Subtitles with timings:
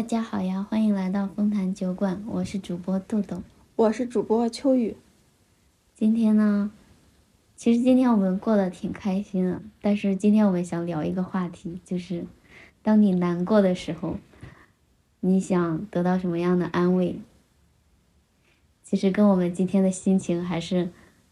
[0.00, 3.42] 大家好呀，欢迎来到丰坛酒馆，我是主播豆豆，
[3.76, 4.96] 我是主播秋雨。
[5.94, 6.70] 今天呢，
[7.54, 12.24] 其实今天我们过得挺开心的，但是今天我们想聊一个话题，就是
[12.82, 14.16] 当你难过的时候，
[15.20, 17.20] 你想得到什么样的安慰？
[18.82, 20.88] 其实跟我们今天的心情还是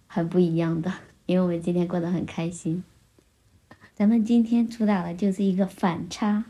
[0.07, 0.93] 很不一样的，
[1.25, 2.85] 因为我们今天过得很开心。
[3.95, 6.45] 咱们今天主打的就是一个反差。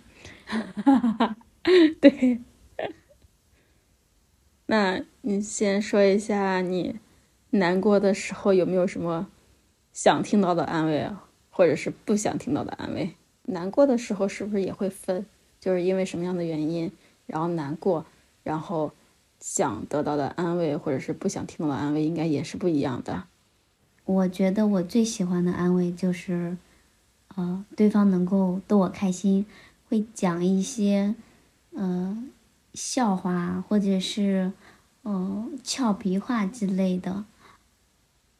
[2.01, 2.41] 对，
[4.67, 6.99] 那你先说一下你
[7.51, 9.29] 难过的时候有没有什么
[9.93, 13.15] 想听到的安慰啊，或者是不想听到的安慰？
[13.45, 15.27] 难过的时候是不是也会分，
[15.61, 16.91] 就是因为什么样的原因，
[17.27, 18.07] 然后难过，
[18.43, 18.93] 然后
[19.41, 23.25] 想得到的安慰，或者是不想听到的安慰，应该也是不一样的。
[24.05, 26.57] 我觉得我最喜欢的安慰就是，
[27.37, 29.45] 呃，对方能够逗我开心，
[29.89, 31.15] 会讲一些。
[31.81, 32.31] 嗯，
[32.75, 34.53] 笑话或者是
[35.05, 37.25] 嗯俏皮话之类的，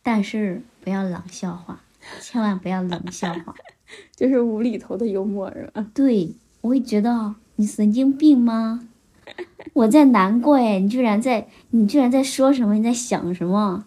[0.03, 1.83] 但是不要冷笑话，
[2.21, 3.55] 千万不要冷笑话，
[4.17, 5.87] 就是无厘头的幽默是吧？
[5.95, 8.89] 对，我会觉得你神经病吗？
[9.75, 12.75] 我在难过哎，你居然在，你居然在说什么？
[12.75, 13.87] 你在想什么？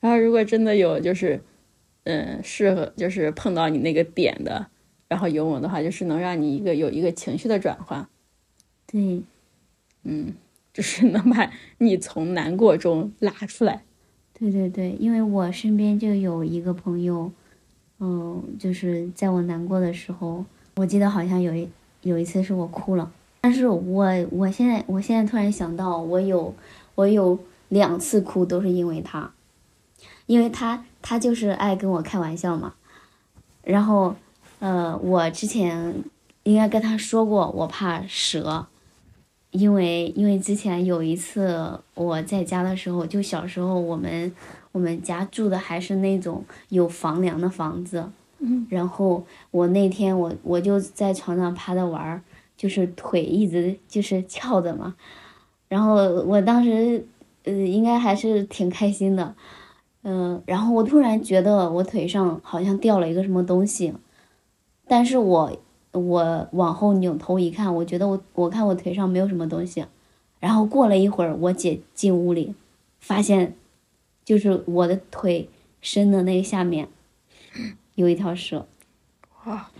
[0.00, 1.42] 然后如果真的有就是
[2.04, 4.66] 嗯适合就是碰到你那个点的。
[5.10, 8.06] 然后幽默的话，就是能让你一个有一个情绪的转换，
[8.86, 9.20] 对，
[10.04, 10.32] 嗯，
[10.72, 13.82] 就是能把你从难过中拉出来。
[14.32, 17.32] 对对对，因为我身边就有一个朋友，
[17.98, 20.44] 嗯，就是在我难过的时候，
[20.76, 21.68] 我记得好像有一
[22.02, 26.54] 有一次是我哭了，但是我我现在我现在突然想到，我有
[26.94, 27.36] 我有
[27.68, 29.34] 两次哭都是因为他，
[30.26, 32.74] 因为他他就是爱跟我开玩笑嘛，
[33.64, 34.14] 然后。
[34.60, 36.04] 呃，我之前
[36.42, 38.66] 应该跟他说过，我怕蛇，
[39.50, 44.30] 因为因为之前有一次我在家的时候，就小时候我们
[44.72, 48.04] 我们家住的还是那种有房梁的房子，
[48.38, 52.22] 嗯，然后我那天我我就在床上趴着玩儿，
[52.54, 54.94] 就是腿一直就是翘着嘛，
[55.68, 57.06] 然后我当时
[57.44, 59.34] 呃应该还是挺开心的，
[60.02, 63.94] 嗯，然后我突然觉得我腿上好像掉了一个什么东西。
[64.90, 65.56] 但是我
[65.92, 69.84] 我往后扭头一看，我觉得我我看我腿上没有什么东西，
[70.40, 72.56] 然后过了一会儿，我姐进屋里，
[72.98, 73.54] 发现
[74.24, 75.48] 就是我的腿
[75.80, 76.88] 伸的那个下面
[77.94, 78.66] 有一条蛇，
[79.44, 79.70] 哇！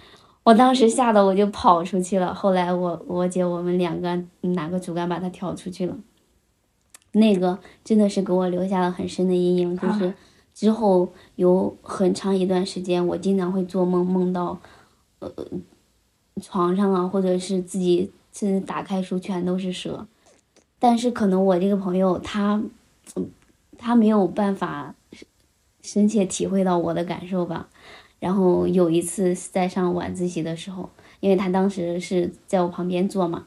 [0.45, 2.33] 我当时吓得我就跑出去了。
[2.33, 5.99] 后来我我姐我们两个拿个竹竿把它挑出去了。
[7.11, 10.15] 那个真的是给我留下了很深的阴影，就是
[10.55, 14.61] 之后有很长一段时间，我经常会做梦，梦到。
[15.21, 15.31] 呃，
[16.41, 20.07] 床上啊，或者是自己甚至打开书全都是蛇，
[20.79, 22.63] 但是可能我这个朋友他，
[23.77, 24.95] 他没有办法
[25.83, 27.69] 深切体会到我的感受吧。
[28.19, 30.89] 然后有一次在上晚自习的时候，
[31.21, 33.47] 因为他当时是在我旁边坐嘛，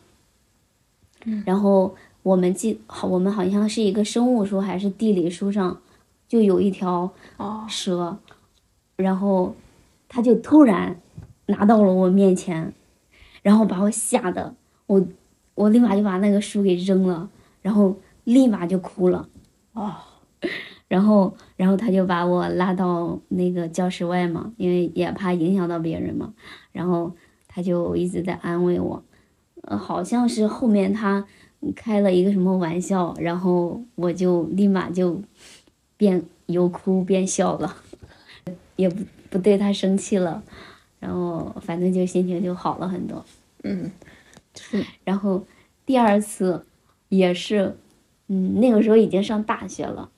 [1.45, 5.81] 然后我们记好，我们好像是一个生物书还是地理书上，
[6.27, 7.11] 就有一条
[7.67, 8.19] 蛇，
[8.95, 9.55] 然后
[10.07, 10.99] 他就突然。
[11.47, 12.73] 拿到了我面前，
[13.41, 14.55] 然后把我吓得
[14.87, 15.05] 我
[15.55, 17.29] 我立马就把那个书给扔了，
[17.61, 19.27] 然后立马就哭了。
[19.73, 20.05] 啊，
[20.87, 26.33] 然后然后他就把我拉到那个教室外嘛，因为也怕影响到别人嘛，
[26.71, 27.11] 然后
[27.47, 29.03] 他就一直在安慰我，
[29.63, 31.25] 呃，好像是后面他
[31.75, 35.21] 开了一个什么玩笑，然后我就立马就
[35.97, 37.75] 变有哭变笑了，
[38.75, 40.43] 也不不对他生气了。
[41.03, 43.25] 然后反正就心情就好了很多，
[43.63, 43.91] 嗯，
[44.55, 44.85] 是。
[45.03, 45.45] 然后
[45.85, 46.65] 第二次
[47.09, 47.75] 也是，
[48.29, 50.09] 嗯，那个时候已经上大学了。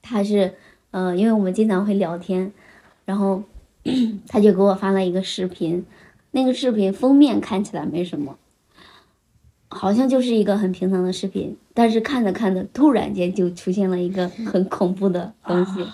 [0.00, 0.54] 他是，
[0.92, 2.50] 嗯，因为我们经常会聊天，
[3.04, 3.42] 然后
[4.28, 5.84] 他就给我发了一个视频，
[6.30, 8.38] 那个视频封面看起来没什么，
[9.68, 15.86] 好像就是一个很平常的视频，但是看着看着，突然间就出现了一个很恐怖的东西。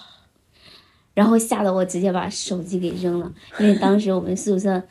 [1.14, 4.82] 然后吓得我直接把手机给扔了，因为当时我们宿舍，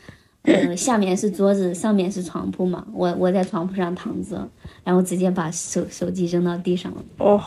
[0.44, 4.48] 呃，下面是桌子，上面是床铺嘛，我我在床铺上躺着，
[4.84, 7.04] 然后直接把手手机扔到地上了。
[7.18, 7.42] 哦，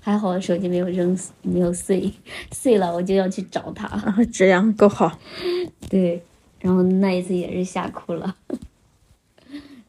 [0.00, 2.12] 还好手机没有扔，没有碎，
[2.52, 3.86] 碎了我就要去找他。
[4.32, 5.18] 质量够好。
[5.88, 6.22] 对，
[6.60, 8.34] 然后那一次也是吓哭了，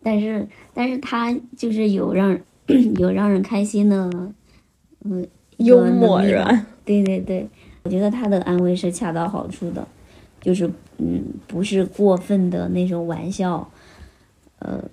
[0.03, 2.37] 但是但是他就是有让
[2.99, 4.09] 有让人开心的，
[5.03, 5.27] 嗯，
[5.57, 6.65] 幽默是吧？
[6.83, 7.47] 对对对。
[7.85, 9.87] 我觉得他的安慰是恰到好处的，
[10.41, 10.67] 就是
[10.97, 13.71] 嗯，不是过分的那种玩笑，
[14.57, 14.83] 呃，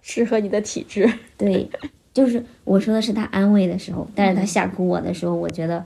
[0.00, 1.12] 适合你的体质。
[1.36, 1.68] 对，
[2.12, 5.84] 就是我说的是他安慰的时候，但是他吓哭我的时候，我觉得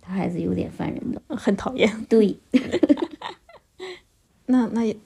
[0.00, 2.06] 他还是有点烦人的，很讨厌。
[2.08, 2.36] 对，
[4.46, 4.96] 那那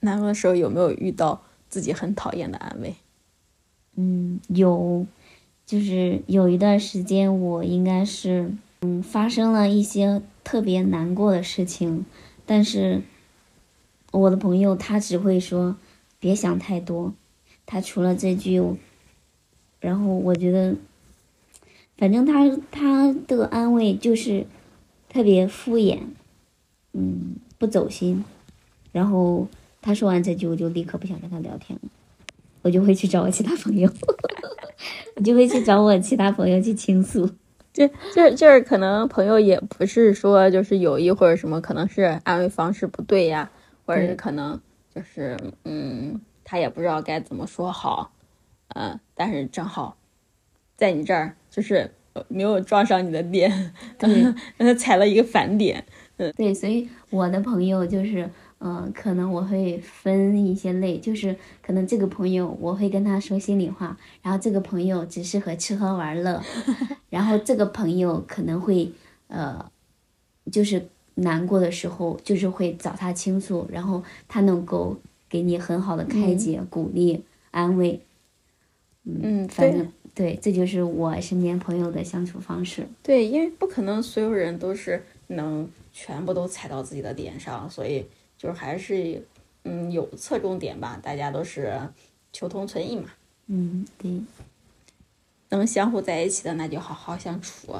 [0.00, 2.94] 难过的时候有没有遇到自己很讨厌的安慰？
[3.96, 5.06] 嗯，有，
[5.64, 8.50] 就是有一段时间我应该是
[8.82, 12.04] 嗯发生了一些特别难过的事情，
[12.44, 13.02] 但是
[14.10, 15.76] 我的朋友他只会说
[16.18, 17.14] 别想太多，
[17.64, 18.60] 他除了这句，
[19.80, 20.76] 然后我觉得，
[21.96, 24.46] 反正他他的安慰就是
[25.08, 26.00] 特别敷衍，
[26.92, 28.24] 嗯，不走心，
[28.90, 29.46] 然后
[29.80, 31.88] 他说完这句，我就立刻不想跟他聊天了。
[32.62, 33.90] 我就会去找我其他朋友，
[35.16, 37.28] 我就会去找我其他朋友去倾诉。
[37.72, 43.50] 就就就是可能朋友也不是说就是有意或者什么，可能是安慰方式不对呀，
[43.86, 44.60] 或者是可能
[44.94, 48.12] 就是嗯，他也不知道该怎么说好，
[48.74, 49.96] 嗯，但是正好
[50.76, 51.90] 在你这儿就是
[52.28, 55.84] 没有撞上你的点，对， 踩了一个反点，
[56.18, 58.28] 嗯，对，所以我的朋友就是。
[58.64, 66.40] 嗯，可能我会分一些类，就是可能这个朋友我会跟他说心里话，然后这个朋友只适合吃喝玩乐，
[67.10, 68.88] 然后这个朋友可能会
[69.26, 69.68] 呃，
[70.52, 70.86] 就是
[71.16, 74.96] 难过的时候就是会找他倾诉，然后他能够
[75.28, 78.00] 给你很好的开解、鼓励、安慰。
[79.02, 82.86] 嗯，反正对，这就是我身边朋友的相处方式。
[83.02, 88.06] 对，因为不可能所有人都是能全部都踩到自己的点上，所以。
[88.42, 89.24] 就是还是，
[89.62, 91.80] 嗯，有侧重点吧，大家都是
[92.32, 93.08] 求同存异嘛。
[93.46, 94.20] 嗯，对。
[95.50, 97.76] 能相互在一起的，那就好好相处，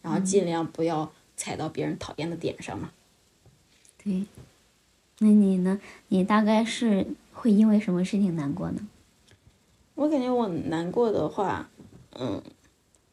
[0.00, 2.92] 然后尽量不要踩到别人讨厌的点上嘛。
[4.02, 4.24] 对。
[5.18, 5.78] 那你呢？
[6.08, 8.88] 你大概是会因为什么事情难过呢？
[9.96, 11.68] 我感觉我难过的话，
[12.12, 12.42] 嗯，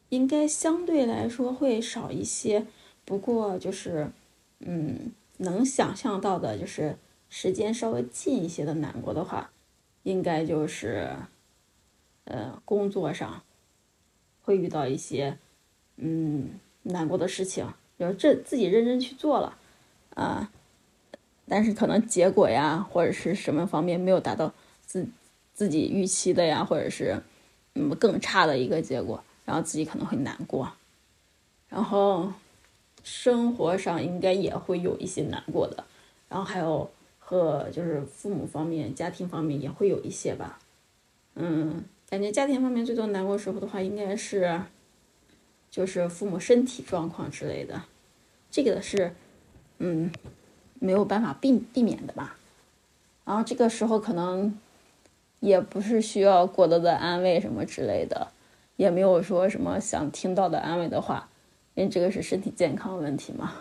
[0.07, 2.65] 应该相对来说会少一些。
[3.03, 4.09] 不过就是，
[4.59, 5.11] 嗯。
[5.43, 6.97] 能想象到的，就是
[7.29, 9.51] 时间稍微近一些的难过的话，
[10.03, 11.15] 应该就是，
[12.23, 13.43] 呃，工作上
[14.41, 15.37] 会遇到一些，
[15.97, 17.67] 嗯，难过的事情，
[17.99, 19.57] 就是这自己认真去做了，
[20.15, 20.51] 啊，
[21.47, 24.53] 但是可能结果呀，或者是什么方面没有达到
[24.85, 25.07] 自
[25.53, 27.21] 自己预期的呀，或者是
[27.75, 30.71] 嗯更差的一个结果，然后自己可能会难过，
[31.69, 32.31] 然后。
[33.03, 35.83] 生活上应该也会有一些难过的，
[36.29, 36.89] 然后还有
[37.19, 40.59] 和就是父母方面、家庭方面也会有一些吧。
[41.35, 44.61] 嗯，感觉家庭方面最多难过时候的话，应该是
[45.69, 47.83] 就是父母身体状况之类的，
[48.49, 49.13] 这个是
[49.79, 50.11] 嗯
[50.79, 52.37] 没有办法避避免的吧。
[53.25, 54.57] 然后这个时候可能
[55.39, 58.27] 也不是需要过多的安慰什么之类的，
[58.75, 61.29] 也没有说什么想听到的安慰的话。
[61.75, 63.53] 因为这个是身体健康问题嘛，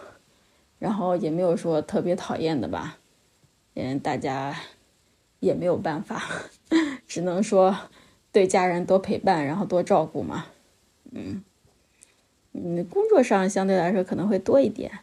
[0.79, 2.99] 然后也没有说特别讨厌的吧，
[3.75, 4.55] 嗯，大家
[5.41, 6.23] 也没有办法，
[7.09, 7.76] 只能说
[8.31, 10.47] 对家人多陪伴，然后多照顾嘛，
[11.12, 11.43] 嗯，
[12.53, 15.01] 嗯，工作上相对来说可能会多一点，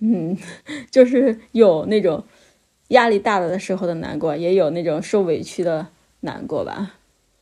[0.00, 0.36] 嗯，
[0.90, 2.24] 就是有那种
[2.88, 5.88] 压力大了的时候的难过，也有那种受委屈的
[6.20, 6.94] 难过吧，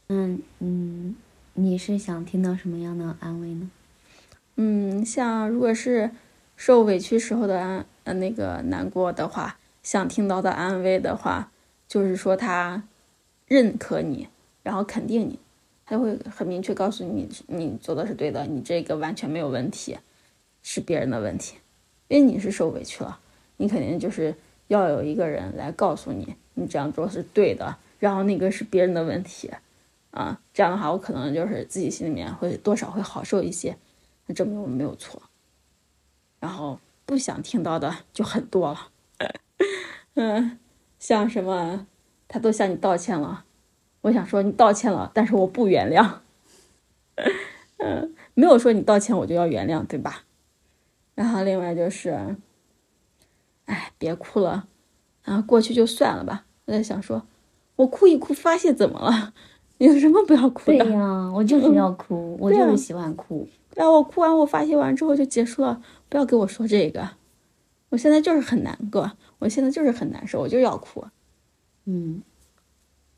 [0.08, 1.16] 嗯嗯，
[1.54, 3.70] 你是想听到什么样的安慰呢？
[4.56, 6.10] 嗯，像如果是
[6.56, 11.50] 受委屈时候的安呃那个难过的话，想听到的安慰的话，
[11.86, 12.82] 就是说他
[13.46, 14.28] 认可你，
[14.62, 15.38] 然后肯定你，
[15.84, 19.98] 他会很明确告诉你，你做的是对的，你这个完全没有问题，
[20.62, 21.58] 是别人的问题，
[22.08, 23.20] 因为你是受委屈了，
[23.58, 24.34] 你肯定就是
[24.68, 29.50] 要有一个人来告诉你，你这样做是对的，然后那个是别人的问题，
[30.12, 33.76] 啊，这样的话我可能就是自己心里面会多少会好受一些。
[34.26, 35.22] 那证明我们没有错，
[36.40, 38.88] 然后不想听到的就很多了，
[40.14, 40.58] 嗯，
[40.98, 41.86] 像什么
[42.28, 43.44] 他都向你道歉了，
[44.02, 46.18] 我想说你道歉了，但是我不原谅，
[47.78, 50.24] 嗯，没有说你道歉我就要原谅，对吧？
[51.14, 52.36] 然后另外就是，
[53.66, 54.68] 哎，别哭了，
[55.24, 56.44] 啊，过去就算了吧。
[56.66, 57.26] 我在想说，
[57.76, 59.32] 我哭一哭发泄怎么了？
[59.78, 60.78] 有什么不要哭的？
[60.78, 63.46] 对呀，我就是要哭，我就是喜欢哭。
[63.74, 65.82] 然后我哭完，我发泄完之后就结束了。
[66.08, 67.10] 不要给我说这个，
[67.90, 71.04] 我现在就是很难过，我现在就是很难受，我就要哭。
[71.84, 72.22] 嗯，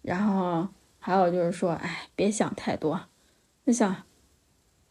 [0.03, 0.67] 然后
[0.99, 3.01] 还有就是说，哎，别想太多。
[3.65, 3.95] 你想，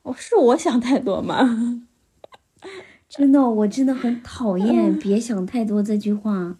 [0.04, 1.84] 我是我想太多吗？
[3.10, 6.58] 真的，我真的很讨厌 “别想太多”这句话。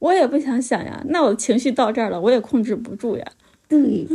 [0.00, 1.02] 我也不想想呀。
[1.08, 3.24] 那我情绪到这儿了，我也控制不住呀。
[3.82, 4.06] 对，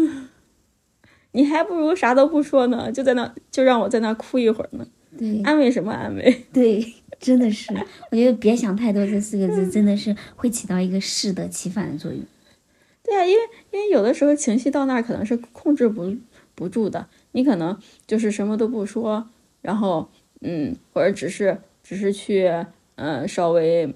[1.34, 4.88] 你还不如啥都不说呢，就在那就让我在那哭一会儿呢。
[5.18, 6.44] 对，安慰什么安慰？
[6.54, 6.86] 对，
[7.20, 7.74] 真的是，
[8.12, 12.22] 我觉得别想太多这四个字真的是会起到一个适得其反的作用。
[13.04, 16.16] 对啊，因为因为有的时候情绪到那儿可能是控制不
[16.56, 19.28] 不住的，你可能就是什么都不说，
[19.62, 20.10] 然后
[20.42, 22.50] 嗯，或者只是只是去
[22.96, 23.94] 嗯稍微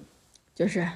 [0.54, 0.86] 就是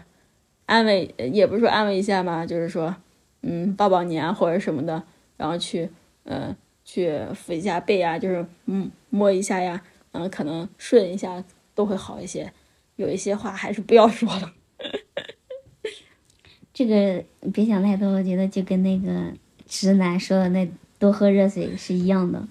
[0.66, 2.94] 安慰，也不是说安慰一下嘛，就是说
[3.42, 5.02] 嗯抱抱你啊或者什么的，
[5.36, 5.90] 然后去
[6.24, 6.54] 嗯
[6.84, 11.42] 去抚一下背啊，就是嗯摸一下呀，嗯可能顺一下
[11.74, 12.52] 都会好一些。
[12.96, 14.52] 有一些话还是不要说了。
[16.74, 19.32] 这个别想太多，我觉得就跟那个
[19.66, 20.68] 直男说的那
[20.98, 22.42] 多喝热水是一样的，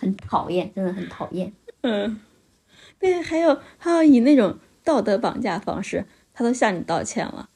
[0.00, 1.52] 很讨厌，真的很讨厌。
[1.82, 2.20] 嗯，
[2.98, 7.48] 对，还有还有以那种道德绑架方式，他都向你道歉了，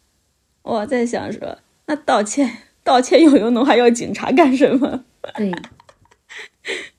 [0.62, 5.04] 我在想说，那道歉道歉有用的话，要警察干什么？
[5.36, 5.52] 对，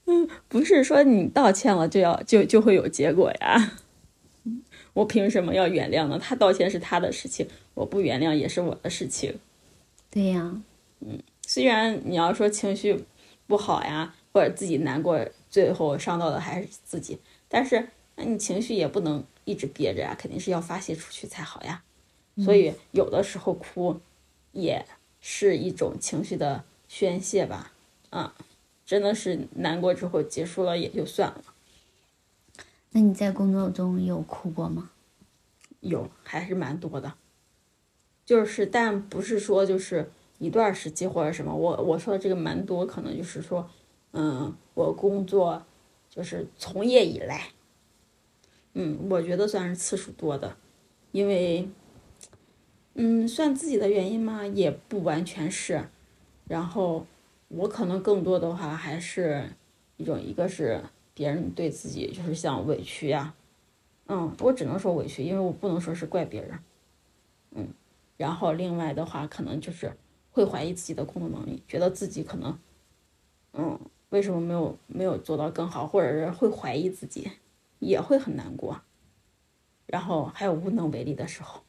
[0.06, 3.72] 嗯，不是说你道歉了就要就就会有结果呀。
[4.94, 6.20] 我凭什么要原谅呢？
[6.20, 9.40] 他道歉是他的事情，我不原谅也是我的事情。
[10.12, 10.62] 对呀，
[11.00, 13.04] 嗯，虽然你要说情绪
[13.48, 17.18] 不好呀，或者自己难过，最后伤到的还是自己，
[17.50, 21.82] 但是那你情绪也不能一直憋着呀，肯定是要发泄出去才好呀。
[22.38, 24.00] 所以有的时候哭
[24.54, 24.86] 也
[25.20, 27.74] 是一种情绪的宣泄吧。
[28.10, 28.34] 啊，
[28.86, 31.44] 真的是难过之后结束了也就算了。
[32.92, 34.92] 那你在工作中有哭过吗？
[35.82, 37.16] 有，还是蛮多的。
[38.26, 41.54] 就是，但不是说就是一段时期或者什么。
[41.54, 43.70] 我我说的这个蛮多，可能就是说，
[44.12, 45.66] 嗯，我工作
[46.10, 47.50] 就是从业以来，
[48.74, 50.56] 嗯，我觉得算是次数多的，
[51.12, 51.68] 因为，
[52.96, 55.86] 嗯，算自己的原因吗，也不完全是。
[56.48, 57.06] 然后
[57.48, 59.50] 我可能更多的话还是
[59.98, 60.84] 一种，一个是。
[61.16, 63.36] 别人对自己就是像委屈呀，
[64.08, 66.60] 嗯，我只能说委屈，因为我不能说是怪别人，
[67.52, 67.68] 嗯，
[68.18, 69.96] 然后另外的话，可能就是
[70.32, 72.58] 会怀疑自己的工作能力，觉得自己可能，
[73.54, 77.30] 嗯，为什么没有没有做到更好，或者是会怀疑自己，
[77.78, 78.82] 也会很难过，
[79.86, 81.62] 然后还有无能为力的时候，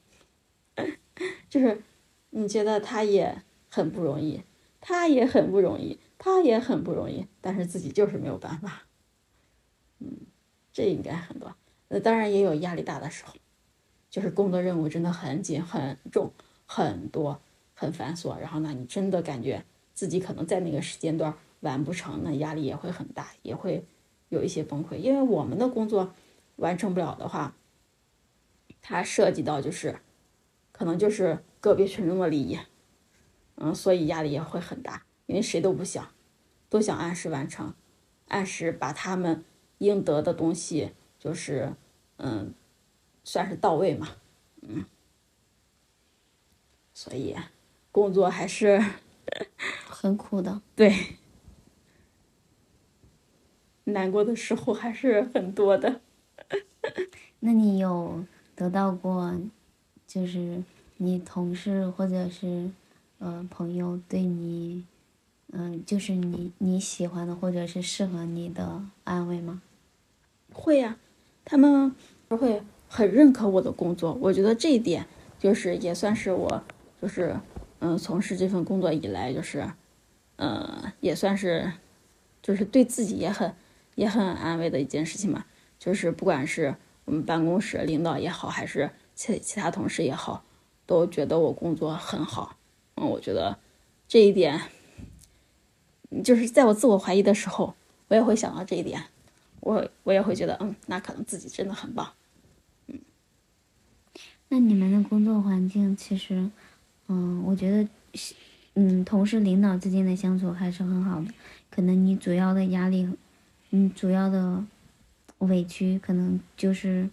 [1.49, 1.83] 就是
[2.31, 4.43] 你觉得他也很不容易，
[4.81, 8.83] 他也很不容易，他也很不容易，但是自己就是没有办法。
[10.01, 10.09] 嗯，
[10.73, 11.55] 这应该很多。
[11.89, 13.35] 那当然也有压力大的时候，
[14.11, 16.33] 就是工作任务真的很紧、很重、
[16.67, 17.41] 很多、
[17.75, 18.37] 很繁琐。
[18.39, 23.87] 然后呢，你真的感觉自己可能在那个时间段完不成，那压力也会很大，也会
[24.31, 24.97] 有一些崩溃。
[24.97, 26.13] 因为我们的工作
[26.57, 27.55] 完成不了的话，
[28.83, 30.01] 它涉及到就是
[30.75, 32.59] 可能就是个别群众的利益，
[33.55, 35.07] 嗯，所以压力也会很大。
[35.25, 36.07] 因为谁都不想，
[36.69, 37.73] 都想按时完成，
[38.29, 39.43] 按时把他们。
[39.79, 41.75] 应得的东西就是，
[42.17, 42.55] 嗯，
[43.25, 44.09] 算是到位嘛，
[44.63, 44.85] 嗯，
[46.95, 47.37] 所以
[47.91, 48.81] 工作还是
[49.89, 51.17] 很苦的，对，
[53.85, 56.01] 难过的时候还是很多的。
[57.41, 59.37] 那你有得到过，
[60.15, 60.63] 就是
[60.99, 62.71] 你同事或者是
[63.19, 64.85] 呃朋友对你，
[65.51, 69.61] 嗯，就是你你喜欢的或者是适合你的安慰吗？
[70.53, 70.97] 会呀，
[71.45, 71.93] 他们
[72.29, 74.17] 会很认可我的工作。
[74.21, 75.05] 我觉得这一点
[75.37, 76.63] 就是也算是我，
[77.03, 77.35] 就是
[77.81, 79.69] 嗯，从事这份工作以来，就是，
[80.37, 81.73] 嗯，也算是，
[82.41, 83.53] 就是对自己也很
[83.97, 85.45] 也很安慰的一件事情嘛。
[85.77, 90.45] 就是不管是我们办公室领导也好，还是其其他同事也好，
[90.87, 92.57] 都觉得我工作很好。
[92.97, 93.59] 嗯，我觉得
[94.07, 94.61] 这一点，
[96.23, 97.75] 就是在我自我怀疑的时候，
[98.09, 99.05] 我也会想到这一点。
[99.61, 102.13] 我我也会觉得，嗯，那可能自己真的很棒，
[102.89, 103.01] 嗯。
[104.51, 106.51] 那你们的工作环境其实，
[107.09, 107.89] 嗯，我觉得，
[108.75, 111.29] 嗯，同事领导之间的相处还是很好的。
[111.71, 113.09] 可能你主要的压力，
[113.71, 114.63] 嗯，主要的
[115.39, 117.09] 委屈可能就是，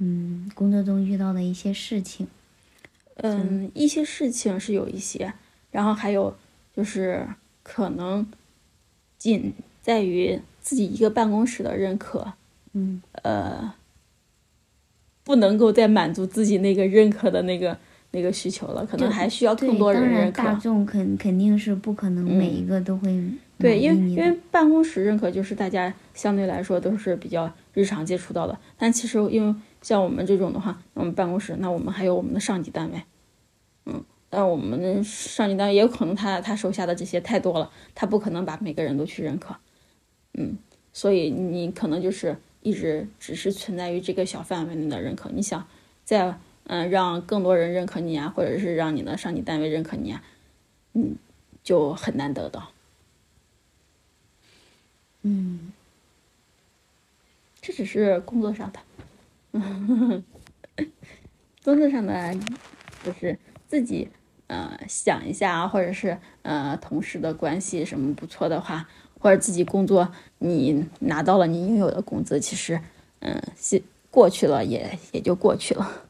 [0.00, 2.26] 嗯，工作中遇到的一些事情。
[3.16, 5.32] 嗯，一些事情是有一些，
[5.70, 6.36] 然后还有
[6.76, 7.26] 就是
[7.62, 8.26] 可能
[9.16, 10.40] 仅在于。
[10.62, 12.34] 自己一个办公室的认可，
[12.74, 13.72] 嗯，呃，
[15.24, 17.76] 不能够再满足自己那个认可的那个
[18.10, 20.42] 那个需求了，可能还需要更多人认可。
[20.42, 23.18] 大众肯肯定是不可能每一个都会
[23.56, 33.02] 对，因为因为办公室认可就是大家相对来说都是比较日常接触到的，但其实因为像我们这种的话，我们办公室那我们还有我们的上级单位，
[33.86, 39.56] 嗯，但我们的上级单位也有可能他他手下的这些太多了，他不可能把每个人都去认可，
[40.34, 40.58] 嗯，
[40.92, 45.66] 所以你可能就是一直只是存在于这个小范围内的认可，你想
[46.04, 50.22] 再嗯让更多人认可你啊，或者是让你的上级单位认可你啊，
[50.92, 51.16] 嗯，
[51.62, 52.70] 就很难得到。
[55.22, 55.72] 嗯，
[57.60, 58.80] 这只是工作上的，
[61.64, 62.34] 工作上的
[63.04, 64.08] 就是自己
[64.46, 68.88] 呃想一下啊，或者是呃同事的关系什么不错的话，
[69.18, 72.80] 或者自己工作你拿到了你应有的工资，其实
[73.20, 76.06] 嗯，是过去了也也就过去了。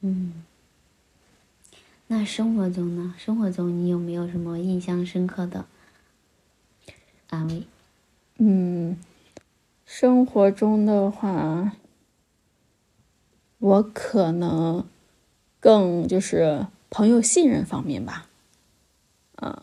[0.00, 0.44] 嗯
[2.06, 3.14] 那生活中呢？
[3.18, 5.64] 生活中你有没有什么印象深刻的
[7.30, 7.62] 安慰？
[8.38, 8.98] 嗯，
[9.86, 11.72] 生活中的话，
[13.64, 14.84] 我可能
[15.58, 18.26] 更就是朋友信任方面吧，
[19.36, 19.58] 嗯，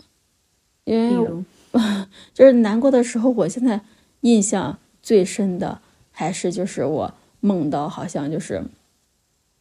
[0.85, 1.43] 因为，
[2.33, 3.81] 就是难过的时候，我现在
[4.21, 5.79] 印象最深的
[6.11, 8.63] 还是就是我梦到好像就是，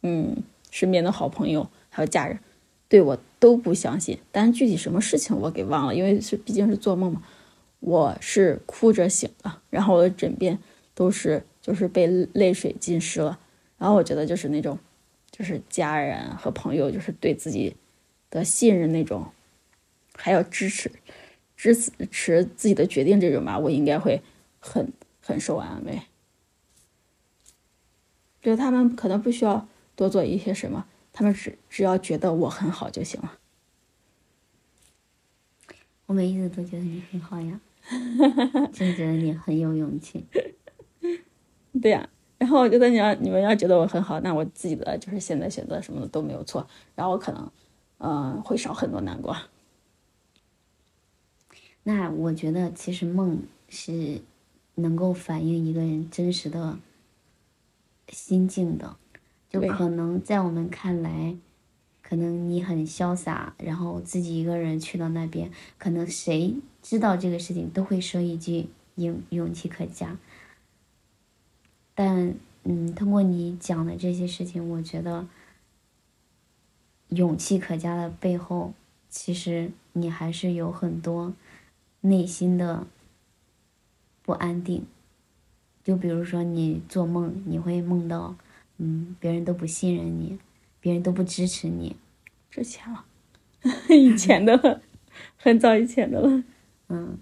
[0.03, 2.39] 嗯，身边的好朋友还有家人
[2.89, 7.23] 对我都不相信，但是具体什么事情我给忘了，因为是毕竟是做梦嘛。
[7.81, 10.59] 我是哭着醒的，然后我的枕边
[10.95, 13.39] 都是就是被泪水浸湿了，
[13.81, 14.79] 然后我觉得就是那种，
[15.31, 17.75] 就是家人和朋友就是对自己
[18.29, 19.33] 的信任那种，
[20.15, 20.93] 还有支持
[21.57, 24.21] 支持自己的决定这种吧，我应该会
[24.61, 26.03] 很很受安慰。
[28.43, 33.39] 就他们可能不需要多做一些什么，他们只只要觉得我很好就行了。
[36.05, 37.61] 我每一直都觉得你很好呀，
[38.75, 40.27] 真觉得你很有勇气。
[41.81, 42.11] 对呀、
[42.41, 47.51] 然后我觉得你要你们要觉得我很好，那我自己的就是现在选择什么的都没有错，然后我可能，
[47.99, 49.37] 嗯、会少很多难过。
[51.83, 54.23] 那我觉得其实梦是
[54.77, 56.79] 能够反映一个人真实的
[58.09, 58.97] 心境的，
[59.51, 61.37] 就可能在我们看来，
[62.01, 70.17] 可能你很潇洒，然后自己一个人去到那边，可能谁知道这个事情都会说一句勇勇气可嘉。
[72.03, 72.35] 但
[72.65, 75.29] 嗯，通过你讲的这些事情，我觉得
[77.11, 78.73] 勇气可嘉的背后，
[79.11, 81.35] 其实你还是有很多
[82.01, 82.87] 内心的
[84.23, 84.87] 不安定。
[85.85, 88.35] 就比如说你做梦，你会梦到，
[88.79, 90.39] 嗯，别人都不信任你，
[90.81, 91.97] 别人都不支持你，
[92.51, 93.05] 之前了，
[93.91, 94.81] 以前的了，
[95.37, 96.45] 很早以前的了。
[96.89, 97.19] 嗯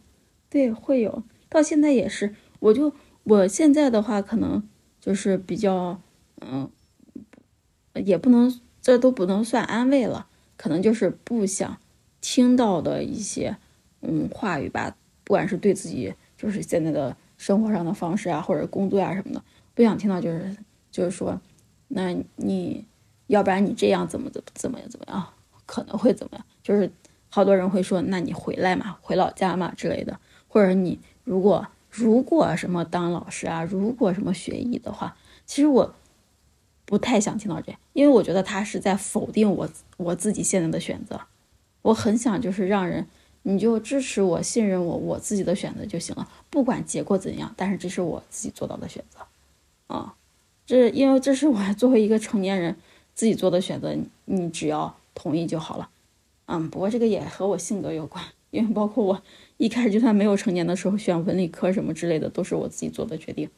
[0.49, 2.37] 对，会有，到现在也是。
[2.61, 2.93] 我就
[3.29, 4.67] 我现在的话，可能
[4.99, 6.01] 就是比较，
[6.41, 6.71] 嗯，
[7.93, 11.79] 也不能，这都不能算安慰了，可能就是不想
[12.23, 13.59] 听到的一些，
[14.01, 14.97] 嗯，话语吧。
[15.25, 20.57] 不管是对自己，就是现在的生活上的方式啊，或者工作啊什么的，不想听到，就是
[20.91, 21.39] 就是说，
[21.89, 22.87] 那你
[23.27, 25.35] 要不然你这样怎么怎么怎么样怎么样，
[25.67, 26.47] 可能会怎么样？
[26.63, 26.91] 就是
[27.29, 30.19] 好多人会说，那你回来嘛，回老家嘛之类的。
[30.49, 31.67] 或者你如果
[31.99, 35.95] 如果什么当老师啊，如果什么学医的话，其实我
[36.85, 41.21] 不太想听到这，因为我觉得他是在否定我我自己现在的选择。
[41.83, 43.07] 我很想就是让人，
[43.43, 49.21] 你就支持我、信任我，我自己的选择就行了，不管结果怎样，但是这是我自己做到的选择，
[49.87, 50.15] 啊，
[50.67, 52.77] 这因为这是我 作为一个成年人
[53.15, 55.89] 自己做的选择，你你只要同意就好了。
[56.47, 59.23] 嗯，不过这个也和我性格有关，因为包括我
[59.59, 63.51] 一开始就算没有成年的时候选文理科什么之类的，都是我自己做的决定。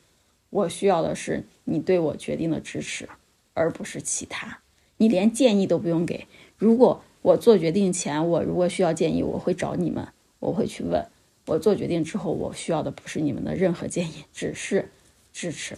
[0.49, 3.09] 我需要的是你对我决定的支持，
[3.55, 4.59] 而不是其他。
[4.97, 6.27] 你连建议都不用给。
[6.59, 10.09] 如果我做决定前，我如果需要建议，我会找你们，
[10.41, 11.07] 我会去问。
[11.47, 14.91] 我做决定之后，我需要的不是你们的任何建议，只是
[15.33, 15.77] 支持。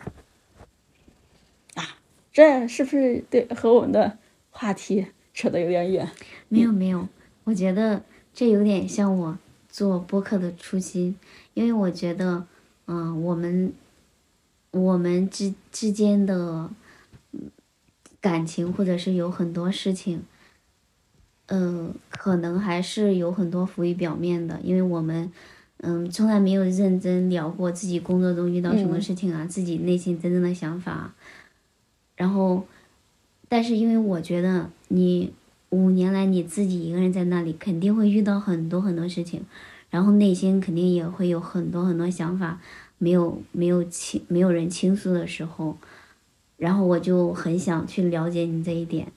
[1.75, 1.99] 啊，
[2.33, 4.19] 这是不是对和我们的
[4.51, 6.09] 话题扯得有点远？
[6.49, 7.09] 没有没有，
[7.45, 9.39] 我觉得这有点像我
[9.73, 11.17] 做播客的初心，
[11.55, 12.47] 因为我觉得，
[12.87, 13.73] 嗯、我们
[14.71, 16.71] 我们之之间的
[17.33, 17.51] 嗯
[18.21, 20.23] 感情，或者是有很多事情，
[21.47, 25.33] 嗯，可能还是有很多浮于表面的，因为我们。
[25.85, 31.15] 嗯，从来没有认真聊过自己工作中遇到什么嗯事情啊，自己内心真正的想法啊。
[32.15, 32.65] 然后，
[33.49, 35.33] 但是因为我觉得你
[35.73, 39.43] 五年来你自己一个人在那里，肯定会遇到很多很多事情，
[39.89, 42.61] 然后内心肯定也会有很多很多想法，
[42.99, 45.79] 没有没有倾没有人倾诉的时候，
[46.59, 49.11] 然后我就很想去了解你这一点，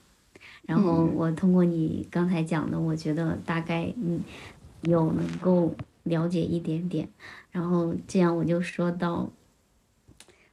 [0.65, 4.21] 然后我通过你刚才讲的，我觉得大概嗯
[4.83, 7.09] 有能够了解一点点，
[7.51, 9.29] 然后这样我就说到。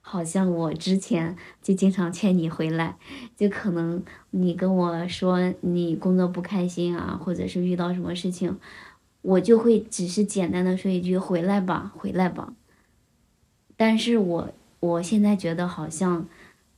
[0.04, 2.96] 好像我之前就经常劝你回来，
[3.36, 8.58] 就可能你跟我说你工作不开心啊，或者是遇到什么事情，
[9.22, 12.52] 我就会只是简单的说一句回来吧，回来吧。
[13.76, 16.28] 但是我我现在觉得好像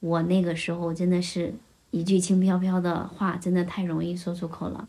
[0.00, 1.54] 我那个时候真的是
[1.90, 4.86] 一句轻飘飘的话，真的太容易说出口了，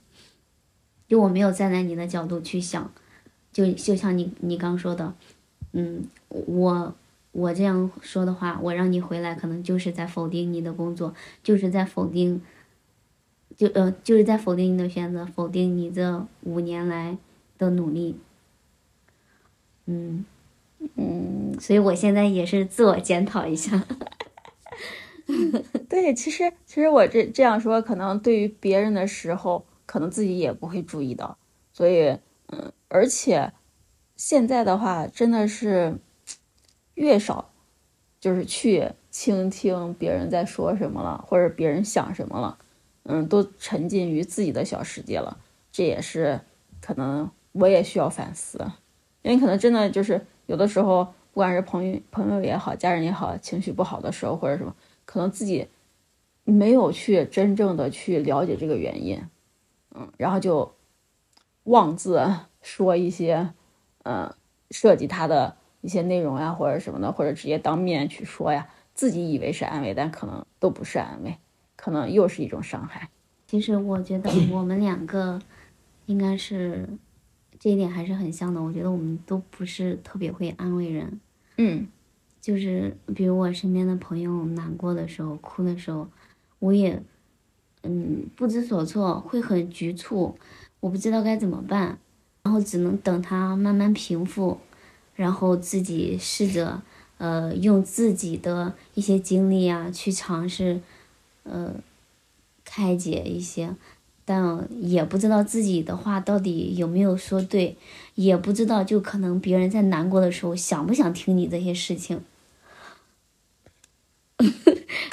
[1.08, 2.92] 就我没有站在你的角度去想，
[3.54, 5.16] 就就像你你刚说的，
[5.72, 6.94] 嗯，我。
[7.36, 12.42] 我这样说的话，我让你回来，可能就是在否定你的工作，就是在否定，
[13.58, 17.18] 就呃，就是在否定你的选择，否定你这五年来
[17.58, 18.18] 的努力。
[19.86, 20.24] 嗯
[20.96, 23.84] 嗯，所以我现在也是自我检讨一下。
[25.90, 31.38] 对，其实其实我这这样说，可能对于别人的时候，可能自己也不会注意到。
[31.74, 32.18] 所以，
[32.48, 33.52] 嗯，而且
[34.16, 36.00] 现在的话，真的是。
[36.96, 37.52] 越少，
[38.20, 42.58] 就是去倾听别人在说什么了，或者别人想什么了，
[43.04, 45.38] 嗯，都沉浸于自己的小世界了。
[45.72, 46.40] 这也是
[46.82, 48.60] 可能我也需要反思，
[49.22, 51.04] 因为可能真的就是有的时候，
[51.34, 55.68] 不管是朋友朋友也好，家人也好，情绪不好的时候或者什么，可能自己
[56.46, 59.22] 没有去真正的去了解这个原因，
[59.94, 60.74] 嗯，然后就
[61.64, 62.26] 妄自
[62.62, 63.54] 说一些，
[64.04, 64.34] 嗯，
[64.72, 65.58] 涉及他的。
[65.86, 71.38] 一些内容呀，或者什么的，或者直接当面去说呀，自己以为是安慰，但可能都不是安慰，
[71.76, 73.08] 可能又是一种伤害。
[73.46, 75.40] 其实我觉得我们两个
[76.08, 76.90] 应该是
[77.60, 78.60] 这一点还是很像的。
[78.60, 81.22] 我觉得我们都不是特别会安慰人。
[81.58, 81.88] 嗯，
[82.42, 86.08] 就是比如我身边的朋友难过的时候、哭的时候，
[86.58, 87.00] 我也
[87.84, 90.36] 嗯不知所措，会很局促，
[90.80, 92.00] 我不知道该怎么办，
[92.42, 94.58] 然后只能等他慢慢平复。
[95.16, 96.82] 然后自己试着，
[97.18, 100.82] 呃，用自己的一些经历啊，去尝试，
[101.44, 101.74] 呃，
[102.66, 103.74] 开解一些，
[104.26, 107.78] 但也不知道自己的话到底有没有说对，
[108.16, 112.22] 也不知道就可能别人在难过的时候想不想听你这些事情。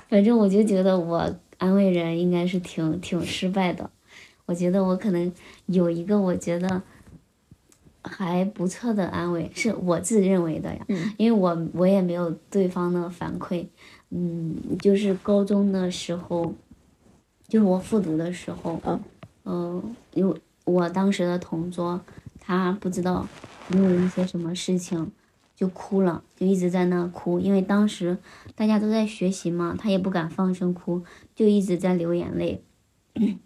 [0.08, 3.88] 反正我就觉得我安慰人应该是挺挺失败的，
[4.46, 5.32] 我觉得我可能
[5.66, 6.82] 有一个我觉得。
[8.04, 10.86] 还不错的安慰是我自认为的呀，
[11.16, 13.64] 因为我我也没有对方的反馈，
[14.10, 16.52] 嗯，就是高中的时候，
[17.46, 19.00] 就是我复读的时候，嗯，
[19.44, 22.00] 嗯，因为我当时的同桌，
[22.40, 23.24] 他不知道
[23.70, 25.12] 因为一些什么事情
[25.54, 28.18] 就哭了，就一直在那哭，因为当时
[28.56, 31.04] 大家都在学习嘛，他也不敢放声哭，
[31.36, 32.64] 就一直在流眼泪，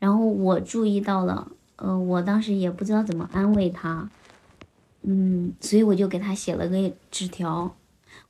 [0.00, 1.52] 然后我注意到了。
[1.78, 4.10] 呃，我当时也不知道怎么安慰他，
[5.02, 7.72] 嗯，所以我就给他写了个纸条，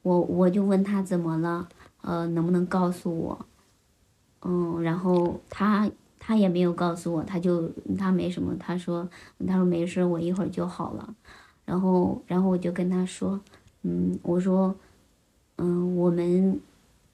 [0.03, 1.67] 我我就问他怎么了，
[2.03, 3.47] 呃，能不能告诉我，
[4.43, 9.09] 嗯，然后他他也没有告诉我，他就他没什么，他说
[9.47, 11.15] 他说没事，我一会儿就好了，
[11.65, 13.41] 然后然后我就跟他说，
[13.83, 14.75] 嗯，我说，
[15.57, 16.61] 嗯，我们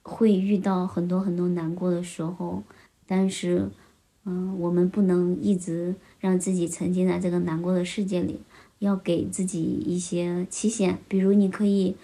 [0.03, 2.61] 会遇到很多很多难过的时候，
[3.07, 3.71] 但是。
[4.27, 5.95] 嗯，我们不能一直
[6.25, 8.41] 让自己沉浸在这个难过的世界里，
[8.79, 11.97] 要给自己一些期限，比如你可以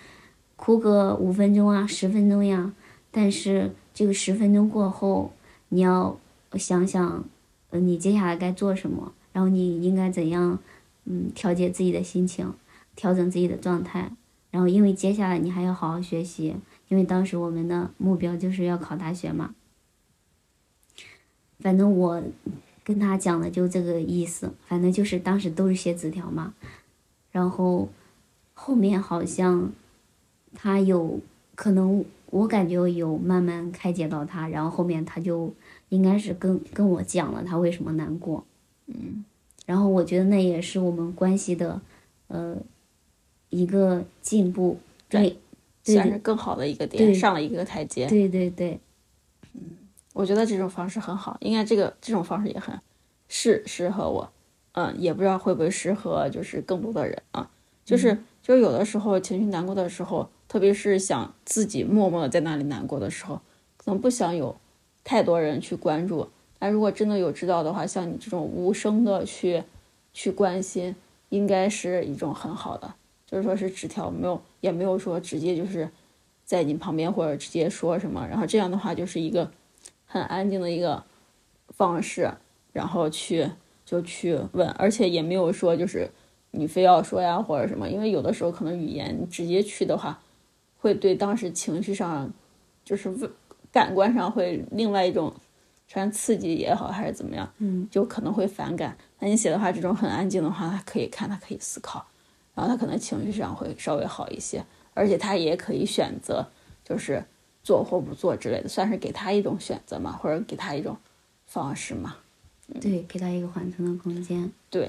[0.56, 2.74] 哭个五分钟啊，十分钟呀。
[3.10, 5.32] 但是这个十分钟过后，
[5.70, 6.20] 你要
[6.52, 7.24] 想想，
[7.70, 10.58] 呃，你接下来该做什么，然后你应该怎样，
[11.06, 12.52] 嗯，调节自己的心情，
[12.94, 14.12] 调整自己的状态。
[14.50, 16.54] 然后，因为接下来你还要好好学习，
[16.88, 19.54] 因为当时我们的目标就是要考大学嘛。
[21.58, 22.22] 反正我
[22.82, 26.54] 跟他讲的就这个意思，反正就是当时都是写纸条嘛，
[27.30, 27.88] 然后
[28.54, 29.72] 后面好像
[30.54, 31.20] 他有
[31.54, 35.52] 可能我感觉有慢慢开解到他，然后后面他就
[35.88, 38.44] 应该是跟跟我讲了他为什么难过，
[38.86, 39.24] 嗯，
[39.66, 41.80] 然后我觉得那也是我们关系的
[42.28, 42.56] 呃
[43.50, 45.38] 一个进步，对，
[45.84, 48.80] 算是更好的一个点，上了一个台阶，对对对。
[50.12, 52.78] 我觉得这种方式很好，应该这个这种方式也很
[53.28, 54.30] 适适合我，
[54.72, 57.48] 嗯，也不知道会不会适合就是更多的人啊，
[57.84, 63.40] 就是就是有的时候情绪难过的时候，特别是想自己默默的在那里难过的时候，
[63.76, 64.56] 可能不想有
[65.04, 66.28] 太多人去关注。
[66.58, 69.62] 但如果真的有知道的话，像你这种无声的去
[70.12, 70.94] 去关心，
[71.28, 72.94] 应该是一种很好的，
[73.26, 75.88] 就是说是纸条没有，也没有说直接就是
[76.44, 79.50] 在你旁边或者直接说什么，然后这样的话就是一个
[80.10, 81.02] 很安静的一个
[81.68, 82.30] 方式，
[82.72, 83.48] 然后去
[83.86, 86.10] 就去问，而且也没有说就是
[86.50, 90.20] 你非要说呀或者什么，因为有的时候可能语言直接去的话，
[90.80, 92.28] 会对当时情绪上
[92.84, 93.08] 就是
[93.70, 95.32] 感官上会另外一种。
[95.92, 98.96] 虽然刺激也好，还是怎么样，嗯，就可能会反感。
[99.18, 102.06] 那你写的话，这种很安静的话，他可以看，他可以思考，
[102.54, 106.46] 然后他可能情绪上会稍微好一些，而且他也可以选择，
[106.84, 107.24] 就是
[107.62, 110.96] 做或不做之类的，算是给他一种选择嘛，或者给他一种
[111.46, 112.16] 方式嘛。
[112.80, 114.50] 对，给他一个缓冲的空间。
[114.70, 114.88] 对。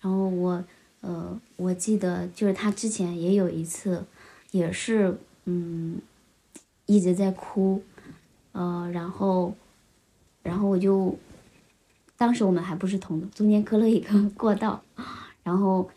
[0.00, 0.64] 然后我，
[1.00, 4.04] 呃，我记得就是他之前也有一次，
[4.50, 6.00] 也是，嗯，
[6.86, 7.82] 一直在哭，
[8.52, 9.54] 呃，然后。
[10.44, 11.16] 然后我就，
[12.16, 14.82] 当时我们还不是同的，中间隔了一个 过道，
[15.44, 15.88] 然后，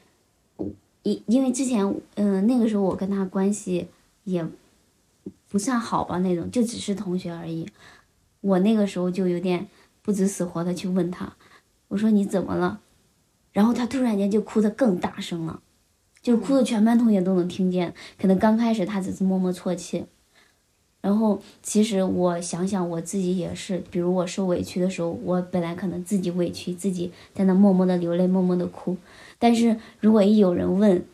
[1.01, 3.87] 因因为之前，嗯，那个时候我跟他关系
[4.23, 4.47] 也
[5.55, 7.65] 不算好吧，那种就只是同学而已。
[8.41, 9.65] 我那个时候就有点
[10.01, 11.33] 不知死活的去问他，
[11.87, 12.81] 我说你怎么了？
[13.53, 15.61] 然后他突然间就哭得更大声了，
[16.21, 17.93] 就哭的全班同学都能听见。
[18.19, 20.03] 可能刚开始他只是默默啜泣。
[20.99, 28.97] 然后，其实我想想，我自己也是，比如我受委屈的时候，我本来可能自己委屈，自己在那默默的流泪，默默的哭。
[29.39, 31.05] 但是如果一有人问，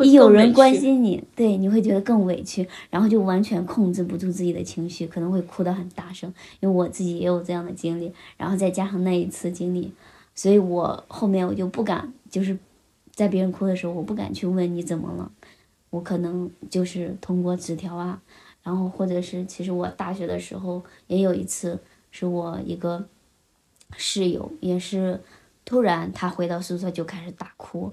[0.00, 6.32] 一有人关心你，对，你会觉得更委屈，然后就完全控制不住自己的情绪，可能会哭得很大声。
[6.60, 9.92] 因为我自己也有这样的经历，然后再加上那一次经历，
[10.34, 12.58] 所以我后面我就不敢，就是
[13.12, 15.30] 在别人哭的时候，我不敢去问你怎么了，
[15.90, 18.20] 我可能就是通过纸条啊。
[18.62, 21.78] 然后，或者是，其实我大学的时候也有一次，
[22.10, 23.06] 是我一个
[23.96, 25.20] 室友，也是
[25.64, 27.92] 突然他回到宿舍就开始大哭，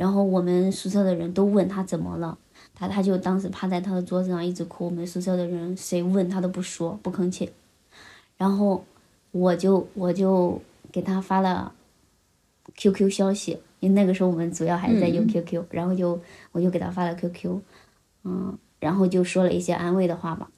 [0.00, 2.38] 然后我们宿舍的人都问他怎么了，
[2.74, 7.50] 他他就当时趴在他的桌子上一直哭，我们宿舍的人谁问他都不说不吭气，
[8.38, 8.82] 然后
[9.30, 10.58] 我就我就
[10.90, 11.74] 给他发了
[12.76, 16.18] QQ 消息，因为那个时候我们主要还是在用 QQ，然后就
[16.52, 17.60] 我就给他发了 QQ，
[18.24, 18.58] 嗯。
[18.80, 20.48] 然后就说了一些安慰的话吧，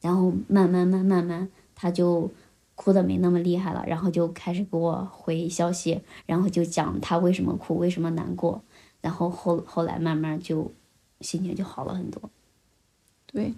[0.00, 2.30] 然后慢慢慢慢慢，他就
[2.76, 8.62] 哭的没那么厉害了，然后就开始给我回消息，然后就讲他为什么哭，为什么难过，
[9.04, 10.72] 然后后后来慢慢就
[11.20, 12.30] 心情就好了很多。
[13.26, 13.52] 对，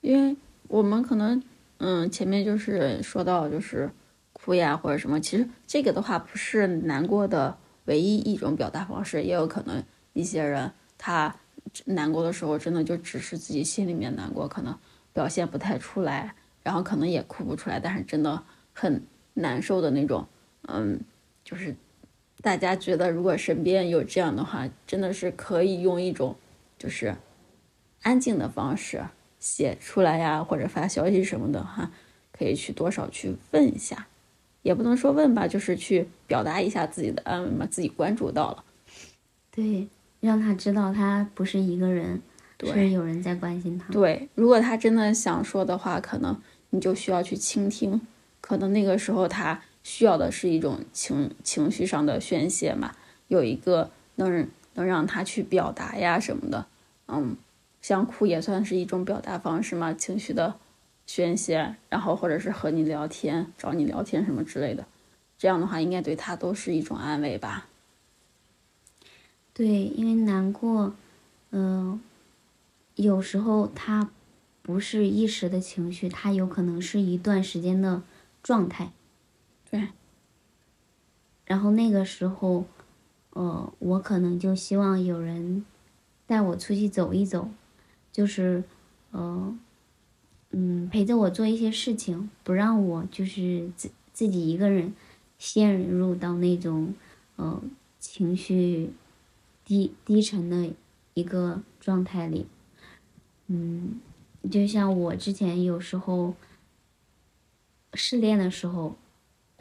[0.00, 1.40] 因为我们可能
[1.78, 3.88] 嗯前面就是说到就是
[4.32, 9.80] 哭呀或者什么，其实这个的话不是难过的唯一一种表达方式，也有可能
[10.14, 11.36] 一些人他。
[11.86, 14.76] 难过的时候，真的就只是自己心里面难过，可能
[15.14, 18.42] 表现不太出来，然后可能也哭不出来，但是真的
[18.74, 19.02] 很
[19.34, 20.26] 难受的那种。
[20.62, 21.00] 嗯，
[21.42, 21.74] 就是
[22.42, 26.36] 大家觉得，如果身边有这样的话，真的是可以用一种
[26.78, 27.16] 就是
[28.02, 29.02] 安静的方式
[29.40, 31.90] 写出来呀，或者发消息什么的哈，
[32.32, 34.06] 可以去多少去问一下，
[34.60, 38.64] 也不能说问吧，就是去表达一下自己的安慰嘛，自己关注到了。
[39.50, 39.88] 对。
[40.22, 42.22] 让他知道他不是一个人，
[42.62, 43.92] 是有人在关心他。
[43.92, 48.00] 对，如果他真的想说的话，可能你就需要去倾听。
[48.40, 52.94] 可能那个时候他需要的是一种情情绪上的宣泄嘛，
[53.28, 56.66] 有一个能能让他去表达呀什么的。
[57.08, 57.36] 嗯，
[57.80, 60.54] 像哭也算是一种表达方式嘛，情绪的
[61.06, 64.86] 宣泄，然后或者是和你聊天，找你聊天什么之类的，
[65.36, 67.68] 这样的话应该对他都是一种安慰吧。
[69.52, 70.94] 对，因为难过，
[71.50, 72.00] 嗯，
[72.94, 74.08] 有时候他
[74.62, 78.02] 不是一时的情绪，他有可能是一段时间的
[78.42, 78.92] 状态。
[79.72, 79.88] 对。
[81.46, 82.66] 然后那个时候，
[83.30, 85.64] 呃，我可能就希望有人
[86.26, 87.48] 带我出去走一走，
[88.12, 88.62] 就是，
[89.12, 89.58] 呃，
[90.50, 94.92] 嗯，陪着我做一些事情，不让我就是自自己一个人
[95.38, 96.94] 陷入到那种，
[97.36, 97.62] 呃，
[97.98, 98.92] 情绪。
[99.64, 100.74] 低低沉的
[101.14, 102.48] 一个状态里，
[103.46, 104.00] 嗯，
[104.50, 106.34] 就像我之前有时候
[107.94, 108.96] 失恋的时候，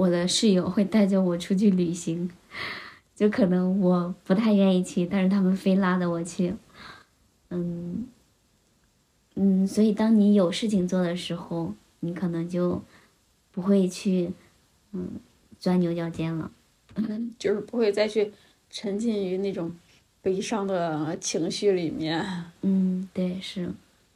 [0.02, 2.30] 我的室友会带着我出去旅行，
[3.16, 6.56] 就可能我不太愿意去，但是他们非拉着我去，
[7.50, 8.08] 嗯，
[9.36, 12.82] 嗯，所以当你有事情做的时候，你可能就
[13.52, 14.32] 不会去，
[14.92, 15.08] 嗯，
[15.60, 16.52] 钻牛角尖了，
[17.38, 18.32] 就是不会再去
[18.70, 19.72] 沉浸于那种。
[20.24, 22.24] 悲伤的情绪里面，
[22.62, 23.74] 嗯，对，是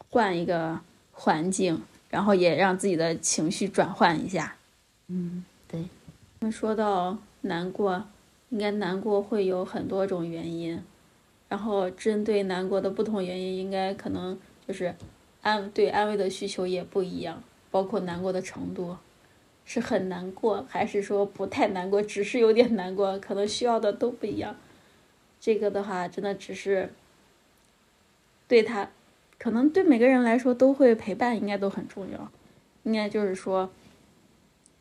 [0.09, 0.79] 换一个
[1.11, 4.55] 环境，然后也让自己的情绪转换一下。
[5.07, 5.43] 嗯，
[6.51, 8.05] 说到难过，
[8.49, 10.83] 应该难过会有很多种原因，
[11.49, 14.95] 然后针对难过的不同原因，应该可能就是
[15.41, 18.97] 安对安慰的需求也不一样，包括难过的程度，
[19.65, 24.55] 是很难过还是说不太难过，只是有点难过，可能需要的都不一样。
[25.39, 26.91] 这个的话，真的只是
[28.47, 28.89] 对他，
[29.37, 32.31] 可能对每个人来说都会陪伴，应该都很重要。
[32.83, 33.69] 应该就是说，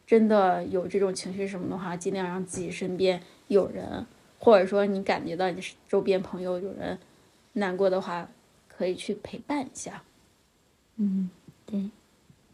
[0.06, 4.06] 真的有这种情绪什么的话，尽量让自己身边有人，
[4.38, 6.98] 或者说你感觉到你周边朋友有人
[7.54, 8.28] 难过的话，
[8.68, 10.02] 可以去陪伴一下。
[10.96, 11.30] 嗯，
[11.66, 11.90] 对。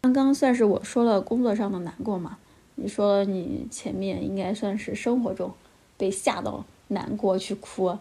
[0.02, 2.38] 刚刚算是我说了工作上的难过嘛？
[2.76, 5.52] 你说你前面应该算是生活中
[5.96, 6.64] 被吓到。
[6.92, 7.96] 难过去哭，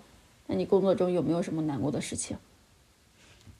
[0.47, 2.35] 那你工作中有没有什么难过的事情？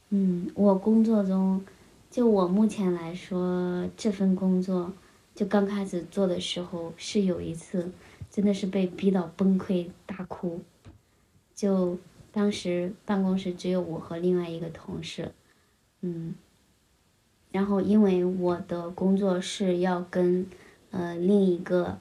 [0.10, 1.64] 嗯，我工作中，
[2.10, 4.92] 就我目前来说，这份工作，
[5.40, 7.90] 就刚开始做的时候，是有一次，
[8.30, 10.60] 真的是被逼到崩溃大哭。
[11.56, 11.98] 就
[12.34, 15.32] 当时办公室只有我和另外一个同事，
[16.02, 16.36] 嗯，
[17.54, 20.46] 然后因为我的工作是要跟，
[20.92, 21.98] 呃，另一个。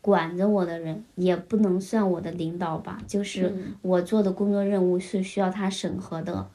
[0.00, 6.50] 管着我的人也不能算我的领导吧，就是我做的工作任务是需要他审核的，